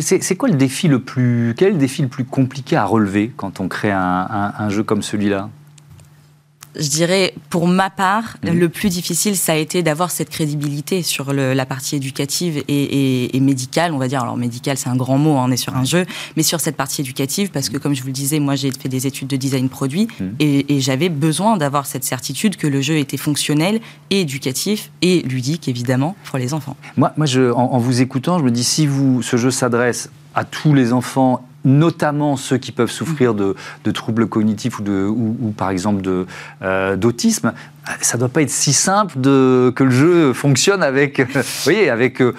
c'est 0.00 0.36
quoi 0.36 0.48
le 0.48 0.56
défi 0.56 0.88
le 0.88 1.00
plus, 1.00 1.54
quel 1.56 1.68
est 1.68 1.72
le 1.72 1.78
défi 1.78 2.02
le 2.02 2.08
plus 2.08 2.24
compliqué 2.24 2.76
à 2.76 2.84
relever 2.84 3.32
quand 3.36 3.60
on 3.60 3.68
crée 3.68 3.92
un 3.92 4.68
jeu 4.68 4.82
comme 4.82 5.02
celui-là? 5.02 5.48
Je 6.76 6.88
dirais, 6.88 7.34
pour 7.48 7.66
ma 7.66 7.90
part, 7.90 8.36
le 8.42 8.68
plus 8.68 8.88
difficile, 8.88 9.36
ça 9.36 9.52
a 9.52 9.56
été 9.56 9.82
d'avoir 9.82 10.10
cette 10.10 10.30
crédibilité 10.30 11.02
sur 11.02 11.32
la 11.32 11.66
partie 11.66 11.96
éducative 11.96 12.62
et, 12.68 13.40
médicale, 13.40 13.92
on 13.92 13.98
va 13.98 14.08
dire. 14.08 14.22
Alors, 14.22 14.36
médicale, 14.36 14.76
c'est 14.76 14.88
un 14.88 14.96
grand 14.96 15.18
mot, 15.18 15.36
hein, 15.36 15.46
on 15.48 15.50
est 15.50 15.56
sur 15.56 15.76
un 15.76 15.84
jeu, 15.84 16.06
mais 16.36 16.42
sur 16.42 16.60
cette 16.60 16.76
partie 16.76 17.00
éducative, 17.00 17.50
parce 17.50 17.68
que, 17.68 17.78
comme 17.78 17.94
je 17.94 18.02
vous 18.02 18.08
le 18.08 18.12
disais, 18.12 18.38
moi, 18.38 18.54
j'ai 18.54 18.70
fait 18.70 18.88
des 18.88 19.06
études 19.06 19.28
de 19.28 19.36
design 19.36 19.68
produit 19.68 20.08
mhm. 20.20 20.34
et, 20.38 20.80
j'avais 20.80 21.08
besoin 21.08 21.56
d'avoir 21.56 21.84
cette 21.84 22.04
certitude 22.04 22.56
que 22.56 22.66
le 22.66 22.80
jeu 22.80 22.96
était 22.96 23.18
fonctionnel 23.18 23.80
et 24.08 24.22
éducatif 24.22 24.90
et 25.02 25.20
ludique, 25.22 25.68
évidemment, 25.68 26.16
pour 26.24 26.38
les 26.38 26.54
enfants. 26.54 26.76
Moi, 26.96 27.12
moi 27.16 27.26
je, 27.26 27.50
en, 27.52 27.72
en 27.72 27.78
vous 27.78 28.00
écoutant, 28.00 28.38
je 28.38 28.44
me 28.44 28.50
dis, 28.50 28.64
si 28.64 28.86
vous, 28.86 29.22
ce 29.22 29.36
jeu 29.36 29.50
s'adresse 29.50 30.10
à 30.34 30.44
tous 30.44 30.72
les 30.74 30.92
enfants 30.92 31.44
notamment 31.64 32.36
ceux 32.36 32.58
qui 32.58 32.72
peuvent 32.72 32.90
souffrir 32.90 33.34
de, 33.34 33.54
troubles 33.92 34.26
cognitifs 34.26 34.78
ou, 34.78 34.82
de, 34.82 35.06
ou, 35.06 35.52
par 35.56 35.70
exemple 35.70 36.02
euh, 36.62 36.96
d'autisme, 36.96 37.52
ça 38.00 38.16
ne 38.16 38.20
doit 38.20 38.28
pas 38.28 38.42
être 38.42 38.50
si 38.50 38.72
simple 38.72 39.18
de, 39.18 39.72
que 39.74 39.84
le 39.84 39.90
jeu 39.90 40.32
fonctionne 40.32 40.82
avec, 40.82 41.20
voyez, 41.64 41.90
avec 41.90 42.20
euh, 42.20 42.32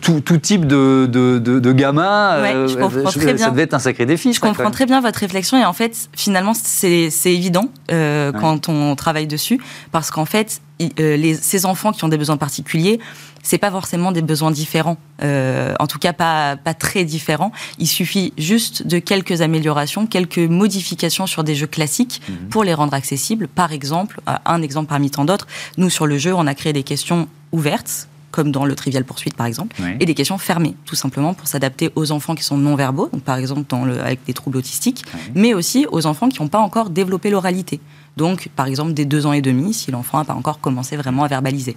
tout, 0.00 0.20
type 0.38 0.66
de, 0.66 1.06
de, 1.06 1.72
gamins. 1.72 2.40
Ouais, 2.40 2.68
je 2.68 2.76
comprends 2.76 3.10
très 3.10 3.34
bien. 3.34 3.44
Ça 3.44 3.50
devait 3.50 3.62
être 3.62 3.74
un 3.74 3.78
sacré 3.78 4.06
défi. 4.06 4.32
Je 4.32 4.40
comprends 4.40 4.70
très 4.70 4.86
bien 4.86 5.00
votre 5.00 5.18
réflexion 5.18 5.58
et 5.58 5.64
en 5.64 5.72
fait, 5.72 6.08
finalement, 6.14 6.54
c'est 6.54 7.10
évident 7.26 7.70
euh, 7.90 8.32
quand 8.32 8.68
on 8.68 8.94
travaille 8.96 9.26
dessus 9.26 9.60
parce 9.92 10.10
qu'en 10.10 10.24
fait, 10.24 10.60
les, 10.78 11.34
ces 11.34 11.66
enfants 11.66 11.92
qui 11.92 12.04
ont 12.04 12.08
des 12.08 12.18
besoins 12.18 12.36
particuliers, 12.36 13.00
c'est 13.42 13.58
pas 13.58 13.70
forcément 13.70 14.12
des 14.12 14.22
besoins 14.22 14.50
différents, 14.50 14.98
euh, 15.22 15.74
en 15.78 15.86
tout 15.86 15.98
cas 15.98 16.12
pas, 16.12 16.56
pas 16.56 16.74
très 16.74 17.04
différents. 17.04 17.52
Il 17.78 17.86
suffit 17.86 18.32
juste 18.36 18.86
de 18.86 18.98
quelques 18.98 19.40
améliorations, 19.40 20.06
quelques 20.06 20.38
modifications 20.38 21.26
sur 21.26 21.44
des 21.44 21.54
jeux 21.54 21.68
classiques 21.68 22.20
mhm. 22.28 22.48
pour 22.50 22.64
les 22.64 22.74
rendre 22.74 22.94
accessibles. 22.94 23.46
Par 23.46 23.72
exemple, 23.72 24.20
euh, 24.28 24.32
un 24.44 24.62
exemple 24.62 24.88
parmi 24.88 25.10
tant 25.10 25.24
d'autres, 25.24 25.46
nous 25.76 25.90
sur 25.90 26.06
le 26.06 26.18
jeu, 26.18 26.34
on 26.34 26.46
a 26.46 26.54
créé 26.54 26.72
des 26.72 26.82
questions 26.82 27.28
ouvertes 27.52 28.08
comme 28.32 28.52
dans 28.52 28.66
le 28.66 28.74
Trivial 28.74 29.02
Poursuite 29.02 29.34
par 29.34 29.46
exemple, 29.46 29.74
et 29.98 30.04
des 30.04 30.12
questions 30.12 30.36
fermées, 30.36 30.74
tout 30.84 30.94
simplement 30.94 31.32
pour 31.32 31.48
s'adapter 31.48 31.90
aux 31.94 32.12
enfants 32.12 32.34
qui 32.34 32.44
sont 32.44 32.58
non-verbaux, 32.58 33.08
donc 33.10 33.22
par 33.22 33.38
exemple 33.38 33.62
dans 33.66 33.86
le, 33.86 33.98
avec 34.02 34.22
des 34.26 34.34
troubles 34.34 34.58
autistiques, 34.58 35.06
mais 35.34 35.54
aussi 35.54 35.86
aux 35.90 36.04
enfants 36.04 36.28
qui 36.28 36.42
n'ont 36.42 36.48
pas 36.48 36.58
encore 36.58 36.90
développé 36.90 37.30
l'oralité. 37.30 37.80
Donc, 38.16 38.48
par 38.56 38.66
exemple, 38.66 38.94
des 38.94 39.04
deux 39.04 39.26
ans 39.26 39.32
et 39.32 39.42
demi, 39.42 39.74
si 39.74 39.90
l'enfant 39.90 40.18
n'a 40.18 40.24
pas 40.24 40.34
encore 40.34 40.60
commencé 40.60 40.96
vraiment 40.96 41.24
à 41.24 41.28
verbaliser. 41.28 41.76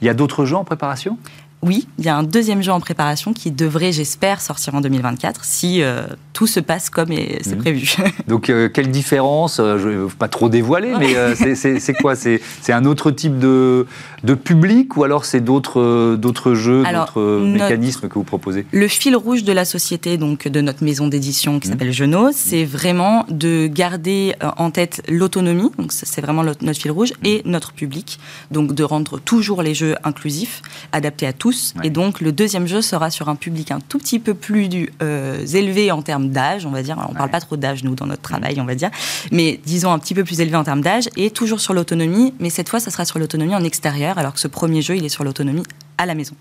Il 0.00 0.06
y 0.06 0.08
a 0.08 0.14
d'autres 0.14 0.44
jeux 0.44 0.56
en 0.56 0.64
préparation? 0.64 1.18
Oui, 1.64 1.88
il 1.98 2.04
y 2.04 2.08
a 2.08 2.16
un 2.16 2.22
deuxième 2.22 2.62
jeu 2.62 2.72
en 2.72 2.80
préparation 2.80 3.32
qui 3.32 3.50
devrait, 3.50 3.90
j'espère, 3.90 4.40
sortir 4.42 4.74
en 4.74 4.82
2024 4.82 5.44
si 5.44 5.82
euh, 5.82 6.02
tout 6.34 6.46
se 6.46 6.60
passe 6.60 6.90
comme 6.90 7.08
c'est 7.08 7.54
mmh. 7.54 7.58
prévu. 7.58 7.94
Donc, 8.28 8.50
euh, 8.50 8.68
quelle 8.68 8.90
différence 8.90 9.58
euh, 9.60 9.78
Je 9.78 9.88
ne 9.88 9.94
veux 9.94 10.08
pas 10.08 10.28
trop 10.28 10.48
dévoiler, 10.48 10.92
mais 10.98 11.34
c'est 11.34 11.94
quoi? 11.94 12.14
C'est 12.16 12.40
un 12.68 12.84
autre 12.84 13.10
type 13.10 13.38
de, 13.38 13.86
de 14.24 14.34
public 14.34 14.96
ou 14.96 15.04
alors 15.04 15.24
c'est 15.24 15.40
d'autres 15.40 16.54
jeux, 16.54 16.84
d'autres 16.84 17.40
mécanismes 17.40 18.08
que 18.08 18.14
vous 18.14 18.24
proposez? 18.24 18.66
Le 18.70 18.88
fil 18.88 19.16
rouge 19.16 19.44
de 19.44 19.52
la 19.52 19.64
société, 19.64 20.18
donc 20.18 20.46
de 20.48 20.60
notre 20.60 20.84
maison 20.84 21.08
d'édition 21.08 21.60
qui 21.60 21.68
mmh. 21.68 21.70
s'appelle 21.70 21.92
Genos, 21.92 22.34
c'est 22.36 22.64
vraiment 22.64 23.24
de 23.30 23.66
garder 23.68 24.34
en 24.58 24.70
tête 24.70 25.02
l'autonomie, 25.08 25.70
donc 25.78 25.92
c'est 25.92 26.20
vraiment 26.20 26.44
notre 26.44 26.80
fil 26.80 26.90
rouge, 26.90 27.12
mmh. 27.12 27.26
et 27.26 27.42
notre 27.46 27.72
public, 27.72 28.18
donc 28.50 28.74
de 28.74 28.84
rendre 28.84 29.18
toujours 29.18 29.62
les 29.62 29.74
jeux 29.74 29.94
inclusifs, 30.04 30.60
adaptés 30.92 31.26
à 31.26 31.32
tous 31.32 31.53
et 31.82 31.90
donc, 31.90 32.20
le 32.20 32.32
deuxième 32.32 32.66
jeu 32.66 32.82
sera 32.82 33.10
sur 33.10 33.28
un 33.28 33.36
public 33.36 33.70
un 33.70 33.80
tout 33.80 33.98
petit 33.98 34.18
peu 34.18 34.34
plus 34.34 34.90
euh, 35.02 35.44
élevé 35.46 35.90
en 35.90 36.02
termes 36.02 36.30
d'âge, 36.30 36.66
on 36.66 36.70
va 36.70 36.82
dire. 36.82 36.96
on 37.08 37.12
ne 37.12 37.16
parle 37.16 37.30
pas 37.30 37.40
trop 37.40 37.56
d'âge, 37.56 37.84
nous, 37.84 37.94
dans 37.94 38.06
notre 38.06 38.22
travail, 38.22 38.60
on 38.60 38.64
va 38.64 38.74
dire. 38.74 38.90
Mais 39.32 39.60
disons 39.64 39.92
un 39.92 39.98
petit 39.98 40.14
peu 40.14 40.24
plus 40.24 40.40
élevé 40.40 40.56
en 40.56 40.64
termes 40.64 40.80
d'âge 40.82 41.08
et 41.16 41.30
toujours 41.30 41.60
sur 41.60 41.74
l'autonomie. 41.74 42.34
Mais 42.40 42.50
cette 42.50 42.68
fois, 42.68 42.80
ça 42.80 42.90
sera 42.90 43.04
sur 43.04 43.18
l'autonomie 43.18 43.54
en 43.54 43.64
extérieur, 43.64 44.18
alors 44.18 44.34
que 44.34 44.40
ce 44.40 44.48
premier 44.48 44.82
jeu, 44.82 44.96
il 44.96 45.04
est 45.04 45.08
sur 45.10 45.24
l'autonomie 45.24 45.64
à 45.98 46.06
la 46.06 46.14
maison. 46.14 46.34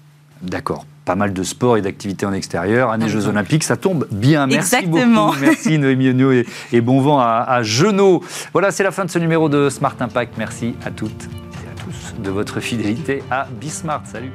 D'accord. 0.44 0.86
Pas 1.06 1.16
mal 1.16 1.34
de 1.34 1.44
sport 1.44 1.78
et 1.78 1.82
d'activités 1.82 2.26
en 2.26 2.34
extérieur. 2.34 2.92
Année 2.92 3.10
Jeux 3.10 3.28
Olympiques, 3.28 3.64
ça 3.64 3.78
tombe 3.78 4.08
bien. 4.12 4.46
Merci 4.46 4.76
Exactement. 4.76 5.28
beaucoup. 5.28 5.40
Merci 5.40 5.78
Noémie 5.80 6.10
Oigno 6.10 6.32
et, 6.32 6.46
et, 6.72 6.82
bon 6.82 7.02
vent 7.02 7.20
à, 7.20 7.46
à 7.48 7.62
Voilà, 8.52 8.72
c'est 8.72 8.84
la 8.84 8.92
fin 8.92 9.06
de 9.06 9.10
ce 9.10 9.20
numéro 9.20 9.50
de 9.50 9.70
Smart 9.70 9.96
Impact. 10.00 10.34
Merci 10.38 10.76
à 10.86 10.92
toutes 10.92 11.12
et 11.24 11.70
à 11.72 11.84
tous 11.84 12.22
de 12.22 12.30
votre 12.30 12.60
fidélité 12.60 13.24
à 13.32 13.48
Bismart. 13.60 14.04
Salut. 14.06 14.32